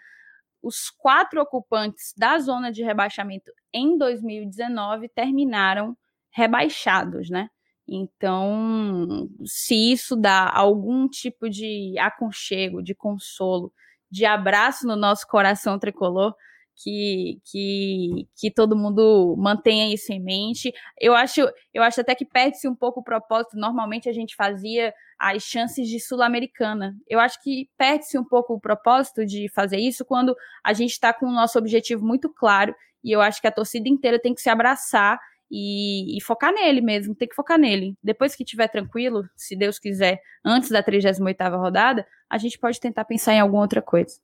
os 0.63 0.91
quatro 0.91 1.41
ocupantes 1.41 2.13
da 2.17 2.39
zona 2.39 2.71
de 2.71 2.83
rebaixamento 2.83 3.51
em 3.73 3.97
2019 3.97 5.09
terminaram 5.09 5.97
rebaixados, 6.31 7.31
né? 7.31 7.49
Então, 7.89 9.29
se 9.45 9.93
isso 9.93 10.15
dá 10.15 10.49
algum 10.49 11.09
tipo 11.09 11.49
de 11.51 11.99
aconchego, 11.99 12.83
de 12.83 12.95
consolo, 12.95 13.73
de 14.11 14.25
abraço 14.25 14.87
no 14.87 14.95
nosso 14.95 15.27
coração 15.27 15.79
tricolor, 15.79 16.35
que, 16.83 17.41
que, 17.45 18.29
que 18.35 18.51
todo 18.51 18.77
mundo 18.77 19.37
mantenha 19.39 19.93
isso 19.93 20.13
em 20.13 20.21
mente. 20.21 20.73
Eu 20.99 21.15
acho, 21.15 21.41
eu 21.75 21.83
acho 21.83 22.01
até 22.01 22.15
que 22.15 22.25
perde-se 22.25 22.67
um 22.67 22.75
pouco 22.75 23.01
o 23.01 23.05
propósito. 23.05 23.57
Normalmente 23.57 24.09
a 24.09 24.13
gente 24.13 24.35
fazia 24.35 24.95
as 25.19 25.43
chances 25.43 25.89
de 25.89 26.01
Sul-Americana. 26.01 26.97
Eu 27.07 27.21
acho 27.21 27.43
que 27.43 27.69
perde-se 27.77 28.19
um 28.19 28.25
pouco 28.25 28.55
o 28.55 28.61
propósito 28.61 29.27
de 29.27 29.49
fazer 29.51 29.79
isso 29.79 30.05
quando 30.05 30.35
a 30.65 30.73
gente 30.73 30.93
está 30.93 31.13
com 31.13 31.27
o 31.27 31.33
nosso 31.33 31.59
objetivo 31.59 32.05
muito 32.05 32.31
claro. 32.31 32.75
E 33.05 33.13
eu 33.13 33.21
acho 33.21 33.41
que 33.41 33.47
a 33.47 33.53
torcida 33.53 33.89
inteira 33.89 34.19
tem 34.19 34.35
que 34.35 34.41
se 34.41 34.49
abraçar 34.49 35.19
e, 35.51 36.17
e, 36.17 36.21
focar 36.23 36.53
nele 36.53 36.81
mesmo, 36.81 37.15
tem 37.15 37.29
que 37.29 37.35
focar 37.35 37.59
nele. 37.59 37.95
Depois 38.03 38.35
que 38.35 38.45
estiver 38.45 38.69
tranquilo, 38.69 39.29
se 39.37 39.57
Deus 39.57 39.79
quiser, 39.79 40.21
antes 40.45 40.71
da 40.71 40.83
38ª 40.83 41.59
rodada, 41.59 42.07
a 42.29 42.39
gente 42.39 42.59
pode 42.59 42.79
tentar 42.79 43.05
pensar 43.05 43.35
em 43.35 43.41
alguma 43.41 43.63
outra 43.63 43.83
coisa. 43.83 44.21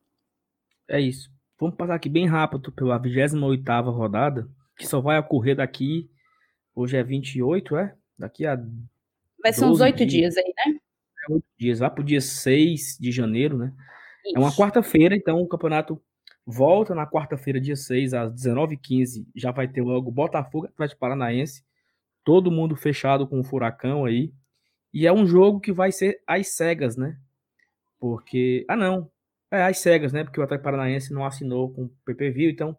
É 0.89 1.01
isso. 1.01 1.36
Vamos 1.59 1.77
passar 1.77 1.95
aqui 1.95 2.09
bem 2.09 2.27
rápido 2.27 2.71
pela 2.71 3.01
28ª 3.01 3.91
rodada, 3.91 4.49
que 4.77 4.87
só 4.87 5.01
vai 5.01 5.19
ocorrer 5.19 5.57
daqui, 5.57 6.11
hoje 6.75 6.97
é 6.97 7.03
28, 7.03 7.77
é? 7.77 7.95
Daqui 8.19 8.45
a 8.47 8.59
Vai 9.43 9.53
ser 9.53 9.65
uns 9.65 9.81
oito 9.81 10.05
dias. 10.05 10.35
dias 10.35 10.37
aí, 10.37 10.53
né? 10.57 10.79
É, 11.29 11.33
oito 11.33 11.47
dias, 11.59 11.81
lá 11.81 11.89
pro 11.89 12.05
dia 12.05 12.21
6 12.21 12.99
de 13.01 13.11
janeiro, 13.11 13.57
né? 13.57 13.73
Isso. 14.27 14.37
É 14.37 14.39
uma 14.39 14.53
quarta-feira, 14.53 15.17
então 15.17 15.41
o 15.41 15.49
campeonato 15.49 16.01
volta 16.45 16.95
na 16.95 17.07
quarta-feira, 17.07 17.61
dia 17.61 17.77
6, 17.77 18.13
às 18.13 18.33
19h15, 18.33 19.27
já 19.35 19.51
vai 19.51 19.67
ter 19.67 19.83
logo 19.83 20.11
Botafogo 20.11 20.67
Atlético 20.67 21.01
Paranaense, 21.01 21.65
todo 22.23 22.51
mundo 22.51 22.77
fechado 22.77 23.27
com 23.27 23.41
o 23.41 23.45
furacão 23.45 24.05
aí, 24.05 24.33
e 24.93 25.07
é 25.07 25.13
um 25.13 25.27
jogo 25.27 25.61
que 25.61 25.73
vai 25.73 25.91
ser 25.91 26.21
às 26.27 26.55
cegas, 26.55 26.97
né? 26.97 27.19
Porque, 27.99 28.65
ah 28.69 28.77
não, 28.77 29.11
é, 29.57 29.65
as 29.65 29.79
cegas, 29.79 30.13
né? 30.13 30.25
Porque 30.25 30.41
o 30.41 30.43
Atlético 30.43 30.65
Paranaense 30.65 31.13
não 31.13 31.25
assinou 31.25 31.73
com 31.73 31.85
o 31.85 31.91
PPV, 32.05 32.51
então 32.51 32.77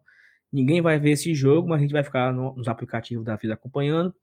ninguém 0.52 0.80
vai 0.80 0.98
ver 0.98 1.12
esse 1.12 1.34
jogo, 1.34 1.68
mas 1.68 1.78
a 1.78 1.82
gente 1.82 1.92
vai 1.92 2.04
ficar 2.04 2.32
no, 2.32 2.54
nos 2.54 2.68
aplicativos 2.68 3.24
da 3.24 3.36
vida 3.36 3.54
acompanhando. 3.54 4.14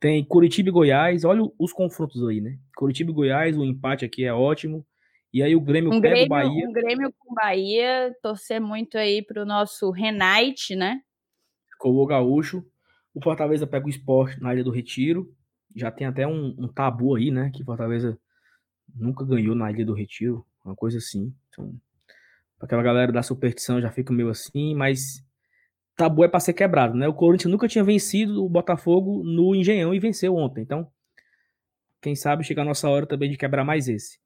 Tem 0.00 0.24
Curitiba 0.24 0.68
e 0.68 0.72
Goiás, 0.72 1.24
olha 1.24 1.42
os 1.58 1.72
confrontos 1.72 2.26
aí, 2.28 2.40
né? 2.40 2.58
Curitiba 2.76 3.10
e 3.10 3.14
Goiás, 3.14 3.56
o 3.56 3.64
empate 3.64 4.04
aqui 4.04 4.24
é 4.24 4.32
ótimo. 4.32 4.86
E 5.32 5.42
aí 5.42 5.56
o 5.56 5.60
Grêmio 5.60 5.92
um 5.92 6.00
pega 6.00 6.14
Grêmio, 6.14 6.26
o 6.26 6.28
Bahia. 6.28 6.68
Um 6.68 6.72
Grêmio 6.72 7.14
com 7.18 7.34
Bahia, 7.34 8.16
torcer 8.22 8.60
muito 8.60 8.98
aí 8.98 9.22
pro 9.22 9.44
nosso 9.44 9.90
Renate, 9.90 10.76
né? 10.76 11.00
Com 11.78 11.90
o 11.90 12.06
Gaúcho. 12.06 12.64
O 13.14 13.22
Fortaleza 13.22 13.66
pega 13.66 13.86
o 13.86 13.90
esporte 13.90 14.40
na 14.40 14.52
Ilha 14.52 14.64
do 14.64 14.70
Retiro. 14.70 15.32
Já 15.74 15.90
tem 15.90 16.06
até 16.06 16.26
um, 16.26 16.54
um 16.58 16.68
tabu 16.68 17.16
aí, 17.16 17.30
né? 17.30 17.50
Que 17.52 17.64
Fortaleza 17.64 18.18
nunca 18.94 19.24
ganhou 19.24 19.54
na 19.54 19.70
Ilha 19.70 19.84
do 19.84 19.94
Retiro 19.94 20.46
uma 20.64 20.74
coisa 20.74 20.98
assim. 20.98 21.34
Então, 21.48 21.74
aquela 22.60 22.82
galera 22.82 23.12
da 23.12 23.22
superstição 23.22 23.80
já 23.80 23.90
fica 23.90 24.12
meio 24.12 24.30
assim, 24.30 24.74
mas 24.74 25.24
tabu 25.96 26.24
é 26.24 26.28
para 26.28 26.40
ser 26.40 26.54
quebrado, 26.54 26.96
né? 26.96 27.06
O 27.06 27.14
Corinthians 27.14 27.50
nunca 27.50 27.68
tinha 27.68 27.84
vencido 27.84 28.44
o 28.44 28.48
Botafogo 28.48 29.22
no 29.24 29.54
Engenhão 29.54 29.94
e 29.94 30.00
venceu 30.00 30.34
ontem. 30.34 30.62
Então, 30.62 30.88
quem 32.00 32.14
sabe 32.14 32.44
chega 32.44 32.62
a 32.62 32.64
nossa 32.64 32.88
hora 32.88 33.06
também 33.06 33.30
de 33.30 33.36
quebrar 33.36 33.64
mais 33.64 33.88
esse. 33.88 34.18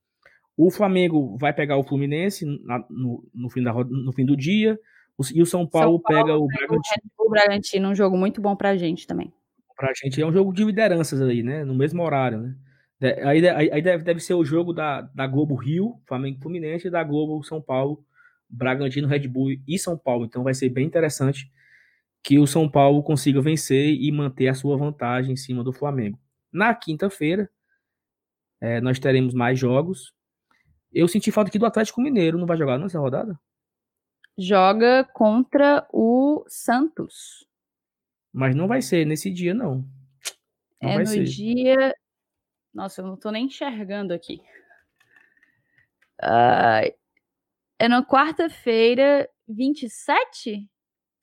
O 0.56 0.70
Flamengo 0.70 1.36
vai 1.38 1.52
pegar 1.52 1.76
o 1.76 1.84
Fluminense 1.84 2.44
na, 2.64 2.84
no, 2.90 3.24
no, 3.32 3.50
fim 3.50 3.62
da, 3.62 3.72
no 3.72 4.12
fim 4.12 4.24
do 4.24 4.36
dia. 4.36 4.78
O, 5.16 5.22
e 5.32 5.42
o 5.42 5.46
São 5.46 5.66
Paulo, 5.66 5.92
São 5.92 6.02
Paulo 6.02 6.24
pega 6.26 6.36
o 6.36 6.46
Bragantino. 6.46 7.02
O 7.18 7.30
Bragantino, 7.30 7.88
um 7.90 7.94
jogo 7.94 8.16
muito 8.16 8.40
bom 8.40 8.56
pra 8.56 8.76
gente 8.76 9.06
também. 9.06 9.32
Pra 9.76 9.92
gente 9.94 10.20
é 10.20 10.26
um 10.26 10.32
jogo 10.32 10.52
de 10.52 10.64
lideranças 10.64 11.20
aí, 11.20 11.42
né? 11.42 11.64
No 11.64 11.74
mesmo 11.74 12.02
horário, 12.02 12.40
né? 12.40 12.56
Aí, 13.00 13.48
aí, 13.48 13.82
deve, 13.82 14.02
deve 14.02 14.20
ser 14.20 14.34
o 14.34 14.44
jogo 14.44 14.72
da, 14.72 15.02
da 15.02 15.26
Globo 15.26 15.54
Rio, 15.54 16.00
Flamengo 16.06 16.40
Fluminense, 16.40 16.88
e 16.88 16.90
da 16.90 17.04
Globo 17.04 17.42
São 17.44 17.62
Paulo, 17.62 18.04
Bragantino, 18.48 19.06
Red 19.06 19.28
Bull 19.28 19.50
e 19.66 19.78
São 19.78 19.96
Paulo. 19.96 20.24
Então 20.24 20.42
vai 20.42 20.54
ser 20.54 20.68
bem 20.68 20.86
interessante 20.86 21.50
que 22.22 22.38
o 22.38 22.46
São 22.46 22.68
Paulo 22.68 23.02
consiga 23.02 23.40
vencer 23.40 23.94
e 23.94 24.10
manter 24.10 24.48
a 24.48 24.54
sua 24.54 24.76
vantagem 24.76 25.32
em 25.32 25.36
cima 25.36 25.62
do 25.62 25.72
Flamengo. 25.72 26.18
Na 26.52 26.74
quinta-feira, 26.74 27.48
é, 28.60 28.80
nós 28.80 28.98
teremos 28.98 29.32
mais 29.32 29.58
jogos. 29.58 30.12
Eu 30.92 31.06
senti 31.06 31.30
falta 31.30 31.48
aqui 31.48 31.58
do 31.58 31.66
Atlético 31.66 32.00
Mineiro. 32.00 32.38
Não 32.38 32.46
vai 32.46 32.56
jogar 32.56 32.78
nessa 32.78 32.98
rodada? 32.98 33.38
Joga 34.36 35.04
contra 35.12 35.86
o 35.92 36.44
Santos. 36.48 37.46
Mas 38.32 38.54
não 38.54 38.66
vai 38.66 38.82
ser 38.82 39.04
nesse 39.04 39.30
dia, 39.30 39.54
não. 39.54 39.84
não 40.82 40.90
é 40.90 40.98
no 40.98 41.06
ser. 41.06 41.24
dia. 41.24 41.94
Nossa, 42.72 43.00
eu 43.00 43.06
não 43.06 43.16
tô 43.16 43.30
nem 43.30 43.46
enxergando 43.46 44.12
aqui. 44.12 44.40
Uh, 46.22 46.92
é 47.78 47.88
na 47.88 48.04
quarta-feira, 48.04 49.28
27? 49.48 50.68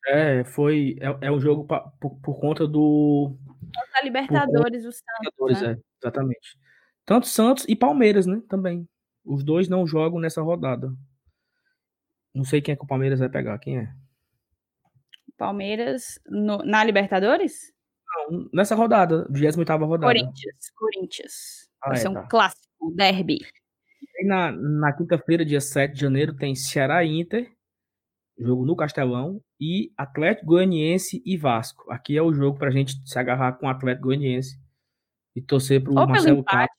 É, 0.08 0.44
foi. 0.44 0.98
É, 1.02 1.28
é 1.28 1.32
um 1.32 1.40
jogo 1.40 1.66
pra, 1.66 1.82
por, 2.00 2.20
por, 2.22 2.40
conta 2.40 2.68
do. 2.68 3.36
Contra 3.60 4.00
a 4.00 4.04
Libertadores, 4.04 4.86
o 4.86 4.92
Santos. 4.92 5.06
Libertadores, 5.20 5.62
né? 5.62 5.72
é, 5.72 5.78
exatamente. 6.02 6.60
Tanto 7.06 7.28
Santos 7.28 7.66
e 7.68 7.76
Palmeiras, 7.76 8.26
né? 8.26 8.42
Também. 8.48 8.88
Os 9.24 9.44
dois 9.44 9.68
não 9.68 9.86
jogam 9.86 10.20
nessa 10.20 10.42
rodada. 10.42 10.94
Não 12.34 12.44
sei 12.44 12.62
quem 12.62 12.74
é 12.74 12.76
que 12.76 12.84
o 12.84 12.88
Palmeiras 12.88 13.20
vai 13.20 13.30
pegar. 13.30 13.58
Quem 13.60 13.80
é? 13.80 13.94
Palmeiras 15.38 16.20
no, 16.28 16.60
na 16.60 16.84
Libertadores? 16.84 17.75
Não, 18.16 18.50
nessa 18.54 18.76
rodada, 18.76 19.28
28 19.30 19.86
rodada. 19.86 20.14
Corinthians, 20.14 20.72
Corinthians. 20.76 21.34
Ah, 21.82 21.90
vai 21.90 21.98
é, 21.98 22.02
ser 22.02 22.08
um 22.08 22.14
tá. 22.14 22.28
clássico, 22.28 22.94
derby. 22.96 23.40
E 24.18 24.26
na, 24.26 24.52
na 24.52 24.94
quinta-feira, 24.94 25.46
dia 25.46 25.60
7 25.60 25.94
de 25.94 26.02
janeiro, 26.02 26.36
tem 26.36 26.56
Ceará 26.56 27.04
e 27.04 27.20
Inter, 27.20 27.52
jogo 28.38 28.66
no 28.66 28.76
Castelão, 28.76 29.42
e 29.60 29.92
Atlético 29.98 30.48
Goianiense 30.48 31.22
e 31.26 31.38
Vasco. 31.38 31.92
Aqui 31.92 32.18
é 32.18 32.22
o 32.22 32.34
jogo 32.34 32.58
pra 32.58 32.72
gente 32.72 32.96
se 33.06 33.20
agarrar 33.20 33.54
com 33.54 33.66
o 33.66 33.70
Atlético 33.70 34.08
Goianiense 34.08 34.60
e 35.36 35.42
torcer 35.42 35.84
pro 35.84 35.98
Ou 35.98 36.08
Marcelo 36.08 36.44
Campos. 36.44 36.76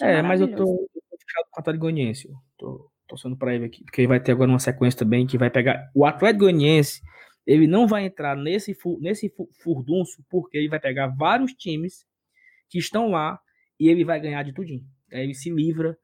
É, 0.00 0.18
é 0.18 0.22
mas 0.22 0.40
eu 0.40 0.48
tô, 0.48 0.62
eu 0.62 1.02
tô 1.10 1.16
fechado 1.18 1.46
com 1.50 1.58
o 1.58 1.60
Atlético 1.60 1.82
Goianiense. 1.82 2.28
Tô 2.56 2.90
torcendo 3.06 3.36
pra 3.36 3.54
ele 3.54 3.66
aqui, 3.66 3.84
porque 3.84 4.00
ele 4.00 4.08
vai 4.08 4.20
ter 4.20 4.32
agora 4.32 4.50
uma 4.50 4.58
sequência 4.58 4.98
também 4.98 5.26
que 5.26 5.38
vai 5.38 5.50
pegar. 5.50 5.90
O 5.94 6.04
Atlético 6.04 6.44
Goianiense, 6.44 7.02
ele 7.46 7.66
não 7.66 7.86
vai 7.86 8.04
entrar 8.04 8.36
nesse, 8.36 8.76
nesse 9.00 9.32
furdunço, 9.62 10.24
porque 10.28 10.58
ele 10.58 10.68
vai 10.68 10.80
pegar 10.80 11.06
vários 11.06 11.52
times 11.52 12.04
que 12.68 12.78
estão 12.78 13.08
lá 13.08 13.40
e 13.78 13.88
ele 13.88 14.04
vai 14.04 14.20
ganhar 14.20 14.42
de 14.42 14.52
tudinho. 14.52 14.84
Aí 15.12 15.22
ele 15.22 15.34
se 15.34 15.50
livra, 15.50 15.96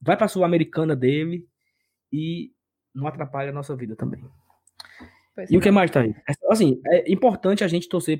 vai 0.00 0.16
pra 0.16 0.28
Sul-Americana 0.28 0.96
dele 0.96 1.46
e 2.10 2.52
não 2.94 3.06
atrapalha 3.06 3.50
a 3.50 3.52
nossa 3.52 3.76
vida 3.76 3.94
também. 3.94 4.24
Pois 5.34 5.50
e 5.50 5.54
é. 5.54 5.58
o 5.58 5.60
que 5.60 5.70
mais, 5.70 5.90
tá 5.90 6.00
aí? 6.00 6.14
Assim, 6.50 6.80
é 6.86 7.12
importante 7.12 7.62
a 7.62 7.68
gente 7.68 7.88
torcer 7.88 8.18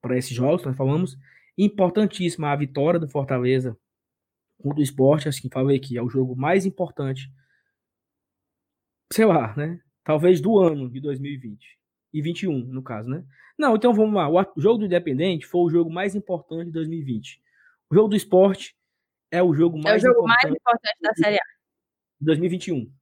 para 0.00 0.18
esses 0.18 0.36
jogos, 0.36 0.64
nós 0.64 0.76
falamos. 0.76 1.16
Importantíssima 1.56 2.50
a 2.50 2.56
vitória 2.56 3.00
do 3.00 3.08
Fortaleza 3.08 3.76
contra 4.62 4.80
o 4.80 4.82
esporte, 4.82 5.28
assim, 5.28 5.48
falei 5.50 5.78
que 5.78 5.96
é 5.96 6.02
o 6.02 6.08
jogo 6.08 6.36
mais 6.36 6.64
importante, 6.64 7.30
sei 9.12 9.24
lá, 9.24 9.54
né? 9.56 9.80
Talvez 10.04 10.40
do 10.40 10.58
ano 10.58 10.90
de 10.90 11.00
2020. 11.00 11.78
E 12.12 12.20
21, 12.20 12.58
no 12.58 12.82
caso, 12.82 13.08
né? 13.08 13.24
Não, 13.58 13.74
então 13.74 13.94
vamos 13.94 14.14
lá. 14.14 14.28
O 14.28 14.60
jogo 14.60 14.78
do 14.78 14.84
Independente 14.84 15.46
foi 15.46 15.62
o 15.62 15.70
jogo 15.70 15.90
mais 15.90 16.14
importante 16.14 16.66
de 16.66 16.72
2020. 16.72 17.40
O 17.90 17.94
jogo 17.94 18.08
do 18.08 18.16
esporte 18.16 18.76
é 19.30 19.42
o 19.42 19.54
jogo 19.54 19.78
mais, 19.78 20.04
é 20.04 20.08
o 20.08 20.12
jogo 20.12 20.24
importante, 20.24 20.44
mais 20.44 20.54
importante 20.56 20.96
da 21.00 21.14
Série 21.14 21.36
A. 21.36 21.42
2021. 22.20 22.92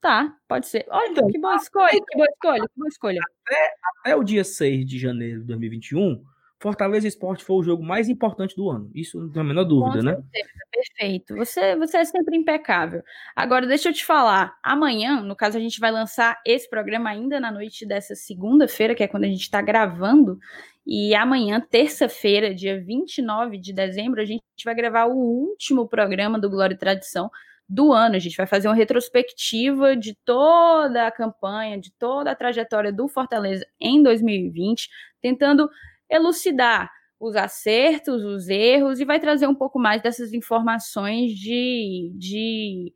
Tá, 0.00 0.36
pode 0.46 0.66
ser. 0.68 0.86
Olha, 0.88 1.10
então, 1.10 1.28
que 1.28 1.38
boa 1.38 1.56
escolha, 1.56 1.90
que 1.90 2.16
boa 2.16 2.26
escolha, 2.30 2.62
que 2.62 2.78
boa 2.78 2.88
escolha. 2.88 3.20
Até, 3.44 3.74
até 4.00 4.16
o 4.16 4.22
dia 4.22 4.44
6 4.44 4.86
de 4.86 4.98
janeiro 4.98 5.40
de 5.40 5.46
2021, 5.46 6.24
Fortaleza 6.60 7.06
Esporte 7.06 7.44
foi 7.44 7.56
o 7.56 7.62
jogo 7.62 7.82
mais 7.84 8.08
importante 8.08 8.56
do 8.56 8.68
ano. 8.68 8.90
Isso 8.92 9.18
não 9.18 9.30
tem 9.30 9.42
a 9.42 9.44
menor 9.44 9.64
dúvida, 9.64 10.02
né? 10.02 10.14
certeza, 10.14 10.48
né? 10.54 10.62
Perfeito. 10.72 11.36
Você, 11.36 11.76
você 11.76 11.96
é 11.98 12.04
sempre 12.04 12.36
impecável. 12.36 13.02
Agora, 13.34 13.66
deixa 13.66 13.88
eu 13.88 13.92
te 13.92 14.04
falar. 14.04 14.56
Amanhã, 14.62 15.20
no 15.20 15.36
caso, 15.36 15.56
a 15.56 15.60
gente 15.60 15.78
vai 15.78 15.92
lançar 15.92 16.40
esse 16.44 16.68
programa 16.68 17.10
ainda 17.10 17.38
na 17.38 17.52
noite 17.52 17.86
dessa 17.86 18.16
segunda-feira, 18.16 18.94
que 18.94 19.04
é 19.04 19.08
quando 19.08 19.24
a 19.24 19.28
gente 19.28 19.42
está 19.42 19.62
gravando. 19.62 20.38
E 20.84 21.14
amanhã, 21.14 21.60
terça-feira, 21.60 22.52
dia 22.52 22.82
29 22.82 23.58
de 23.58 23.72
dezembro, 23.72 24.20
a 24.20 24.24
gente 24.24 24.42
vai 24.64 24.74
gravar 24.74 25.04
o 25.06 25.16
último 25.16 25.86
programa 25.86 26.40
do 26.40 26.50
Glória 26.50 26.74
e 26.74 26.78
Tradição 26.78 27.30
do 27.68 27.92
ano. 27.92 28.16
A 28.16 28.18
gente 28.18 28.36
vai 28.36 28.46
fazer 28.46 28.66
uma 28.66 28.74
retrospectiva 28.74 29.94
de 29.94 30.16
toda 30.24 31.06
a 31.06 31.12
campanha, 31.12 31.78
de 31.78 31.92
toda 31.92 32.32
a 32.32 32.34
trajetória 32.34 32.92
do 32.92 33.06
Fortaleza 33.06 33.64
em 33.80 34.02
2020, 34.02 34.88
tentando 35.20 35.68
elucidar 36.10 36.90
os 37.20 37.34
acertos, 37.34 38.24
os 38.24 38.48
erros 38.48 39.00
e 39.00 39.04
vai 39.04 39.18
trazer 39.18 39.46
um 39.46 39.54
pouco 39.54 39.78
mais 39.78 40.00
dessas 40.00 40.32
informações 40.32 41.32
de, 41.32 42.12
de 42.14 42.92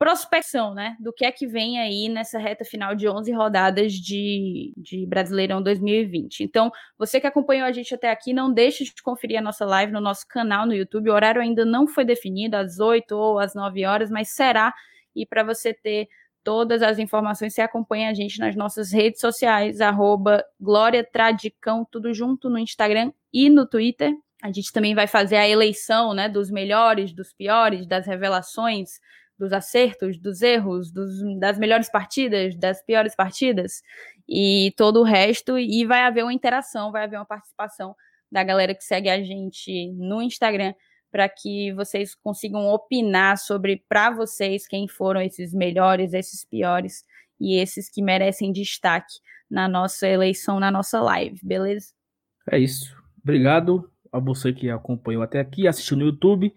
prospecção, 0.00 0.72
né? 0.72 0.96
Do 0.98 1.12
que 1.12 1.26
é 1.26 1.30
que 1.30 1.46
vem 1.46 1.78
aí 1.78 2.08
nessa 2.08 2.38
reta 2.38 2.64
final 2.64 2.94
de 2.94 3.06
11 3.06 3.32
rodadas 3.32 3.92
de, 3.92 4.72
de 4.76 5.06
Brasileirão 5.06 5.62
2020. 5.62 6.40
Então, 6.42 6.72
você 6.98 7.20
que 7.20 7.26
acompanhou 7.26 7.66
a 7.66 7.72
gente 7.72 7.94
até 7.94 8.10
aqui, 8.10 8.32
não 8.32 8.50
deixe 8.50 8.82
de 8.82 8.94
conferir 9.02 9.38
a 9.38 9.42
nossa 9.42 9.66
live 9.66 9.92
no 9.92 10.00
nosso 10.00 10.26
canal 10.26 10.66
no 10.66 10.74
YouTube. 10.74 11.10
O 11.10 11.12
horário 11.12 11.42
ainda 11.42 11.66
não 11.66 11.86
foi 11.86 12.04
definido, 12.04 12.56
às 12.56 12.78
8 12.80 13.12
ou 13.12 13.38
às 13.38 13.54
9 13.54 13.84
horas, 13.84 14.10
mas 14.10 14.30
será. 14.30 14.72
E 15.14 15.26
para 15.26 15.42
você 15.42 15.74
ter 15.74 16.08
todas 16.42 16.82
as 16.82 16.98
informações, 16.98 17.54
você 17.54 17.62
acompanha 17.62 18.10
a 18.10 18.14
gente 18.14 18.38
nas 18.38 18.56
nossas 18.56 18.92
redes 18.92 19.20
sociais, 19.20 19.80
arroba 19.80 20.44
Glória 20.60 21.04
Tradicão, 21.04 21.86
tudo 21.90 22.12
junto 22.12 22.48
no 22.48 22.58
Instagram 22.58 23.12
e 23.32 23.48
no 23.50 23.66
Twitter. 23.66 24.12
A 24.42 24.50
gente 24.50 24.72
também 24.72 24.94
vai 24.94 25.06
fazer 25.06 25.36
a 25.36 25.48
eleição 25.48 26.14
né, 26.14 26.28
dos 26.28 26.50
melhores, 26.50 27.12
dos 27.12 27.32
piores, 27.32 27.86
das 27.86 28.06
revelações 28.06 28.98
dos 29.38 29.52
acertos, 29.54 30.18
dos 30.18 30.42
erros, 30.42 30.92
dos, 30.92 31.10
das 31.38 31.58
melhores 31.58 31.90
partidas, 31.90 32.54
das 32.56 32.84
piores 32.84 33.16
partidas 33.16 33.82
e 34.28 34.72
todo 34.76 35.00
o 35.00 35.02
resto. 35.02 35.58
E 35.58 35.86
vai 35.86 36.02
haver 36.02 36.22
uma 36.22 36.32
interação, 36.32 36.92
vai 36.92 37.04
haver 37.04 37.16
uma 37.16 37.24
participação 37.24 37.96
da 38.30 38.44
galera 38.44 38.74
que 38.74 38.84
segue 38.84 39.08
a 39.08 39.22
gente 39.22 39.90
no 39.92 40.20
Instagram 40.22 40.74
para 41.10 41.28
que 41.28 41.72
vocês 41.72 42.14
consigam 42.14 42.68
opinar 42.68 43.36
sobre 43.38 43.84
para 43.88 44.10
vocês 44.10 44.66
quem 44.66 44.88
foram 44.88 45.20
esses 45.20 45.52
melhores, 45.52 46.12
esses 46.12 46.44
piores 46.44 47.04
e 47.40 47.60
esses 47.60 47.88
que 47.90 48.02
merecem 48.02 48.52
destaque 48.52 49.14
na 49.50 49.68
nossa 49.68 50.06
eleição, 50.06 50.60
na 50.60 50.70
nossa 50.70 51.00
live, 51.00 51.40
beleza? 51.42 51.92
É 52.50 52.58
isso. 52.58 52.94
Obrigado 53.22 53.90
a 54.12 54.18
você 54.18 54.52
que 54.52 54.70
acompanhou 54.70 55.22
até 55.22 55.40
aqui, 55.40 55.66
assistiu 55.66 55.96
no 55.96 56.06
YouTube. 56.06 56.52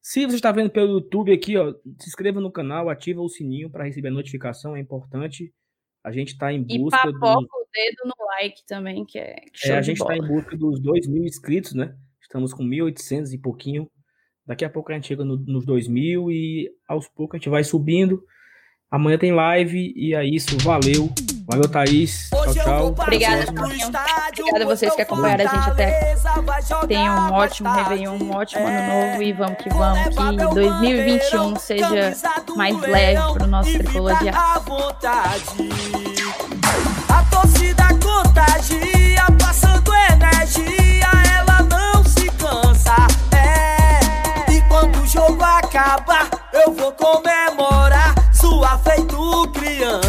Se 0.00 0.24
você 0.24 0.36
está 0.36 0.52
vendo 0.52 0.70
pelo 0.70 0.92
YouTube 0.92 1.32
aqui, 1.32 1.56
ó, 1.56 1.72
se 1.98 2.08
inscreva 2.08 2.40
no 2.40 2.52
canal, 2.52 2.88
ativa 2.88 3.20
o 3.20 3.28
sininho 3.28 3.68
para 3.68 3.84
receber 3.84 4.08
a 4.08 4.12
notificação, 4.12 4.76
é 4.76 4.80
importante. 4.80 5.52
A 6.04 6.12
gente 6.12 6.28
está 6.28 6.52
em 6.52 6.62
busca. 6.62 6.96
E 6.96 7.12
papoca 7.12 7.40
do... 7.40 7.62
o 7.62 7.66
dedo 7.72 8.02
no 8.04 8.26
like 8.26 8.64
também, 8.66 9.04
que 9.04 9.18
é. 9.18 9.34
é 9.64 9.72
a 9.72 9.82
gente 9.82 10.00
está 10.00 10.16
em 10.16 10.24
busca 10.24 10.56
dos 10.56 10.80
2 10.80 11.08
mil 11.08 11.24
inscritos, 11.24 11.74
né? 11.74 11.96
Estamos 12.20 12.52
com 12.52 12.64
1.800 12.64 13.32
e 13.32 13.38
pouquinho. 13.38 13.90
Daqui 14.46 14.64
a 14.64 14.70
pouco 14.70 14.92
a 14.92 14.94
gente 14.94 15.08
chega 15.08 15.24
no, 15.24 15.36
nos 15.36 15.66
2 15.66 15.88
mil 15.88 16.30
e 16.30 16.70
aos 16.88 17.08
poucos 17.08 17.34
a 17.34 17.38
gente 17.38 17.48
vai 17.48 17.64
subindo. 17.64 18.22
Amanhã 18.90 19.18
tem 19.18 19.32
live 19.32 19.92
e 19.96 20.14
é 20.14 20.24
isso. 20.24 20.56
Valeu. 20.58 21.10
Valeu, 21.48 21.68
Thaís. 21.68 22.30
Tchau, 22.30 22.54
tchau. 22.54 22.86
Obrigada, 22.86 23.50
Obrigada 23.50 24.64
a 24.64 24.66
vocês 24.66 24.94
que 24.94 25.02
acompanharam 25.02 25.44
a 25.44 25.54
gente 25.54 25.70
até. 25.70 26.16
Tenham 26.86 27.16
um 27.16 27.32
ótimo 27.32 27.72
Réveillon, 27.72 28.16
um 28.16 28.30
ótimo 28.32 28.66
ano 28.66 29.10
novo 29.10 29.22
e 29.22 29.32
vamos 29.32 29.58
que 29.58 29.68
vamos. 29.68 30.08
Que 30.08 30.54
2021 30.54 31.56
seja 31.56 32.16
mais 32.56 32.80
leve 32.80 33.20
para 33.32 33.44
o 33.44 33.46
nosso 33.46 33.72
tricolor 33.78 34.18
de 34.18 34.30
feito 49.86 50.00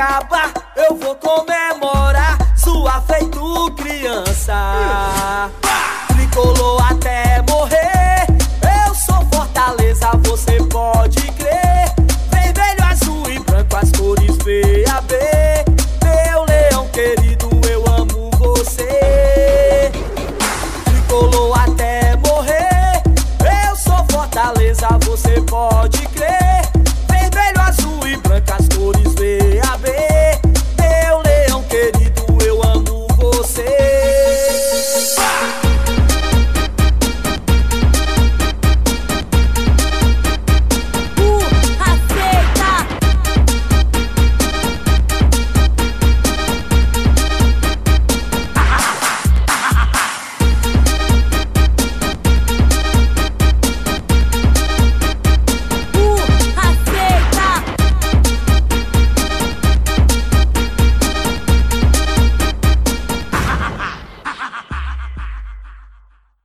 acabar, 0.00 0.50
eu 0.76 0.96
vou 0.96 1.14
comemorar 1.16 2.38
sua 2.56 3.02
feito 3.02 3.70
criança. 3.74 5.50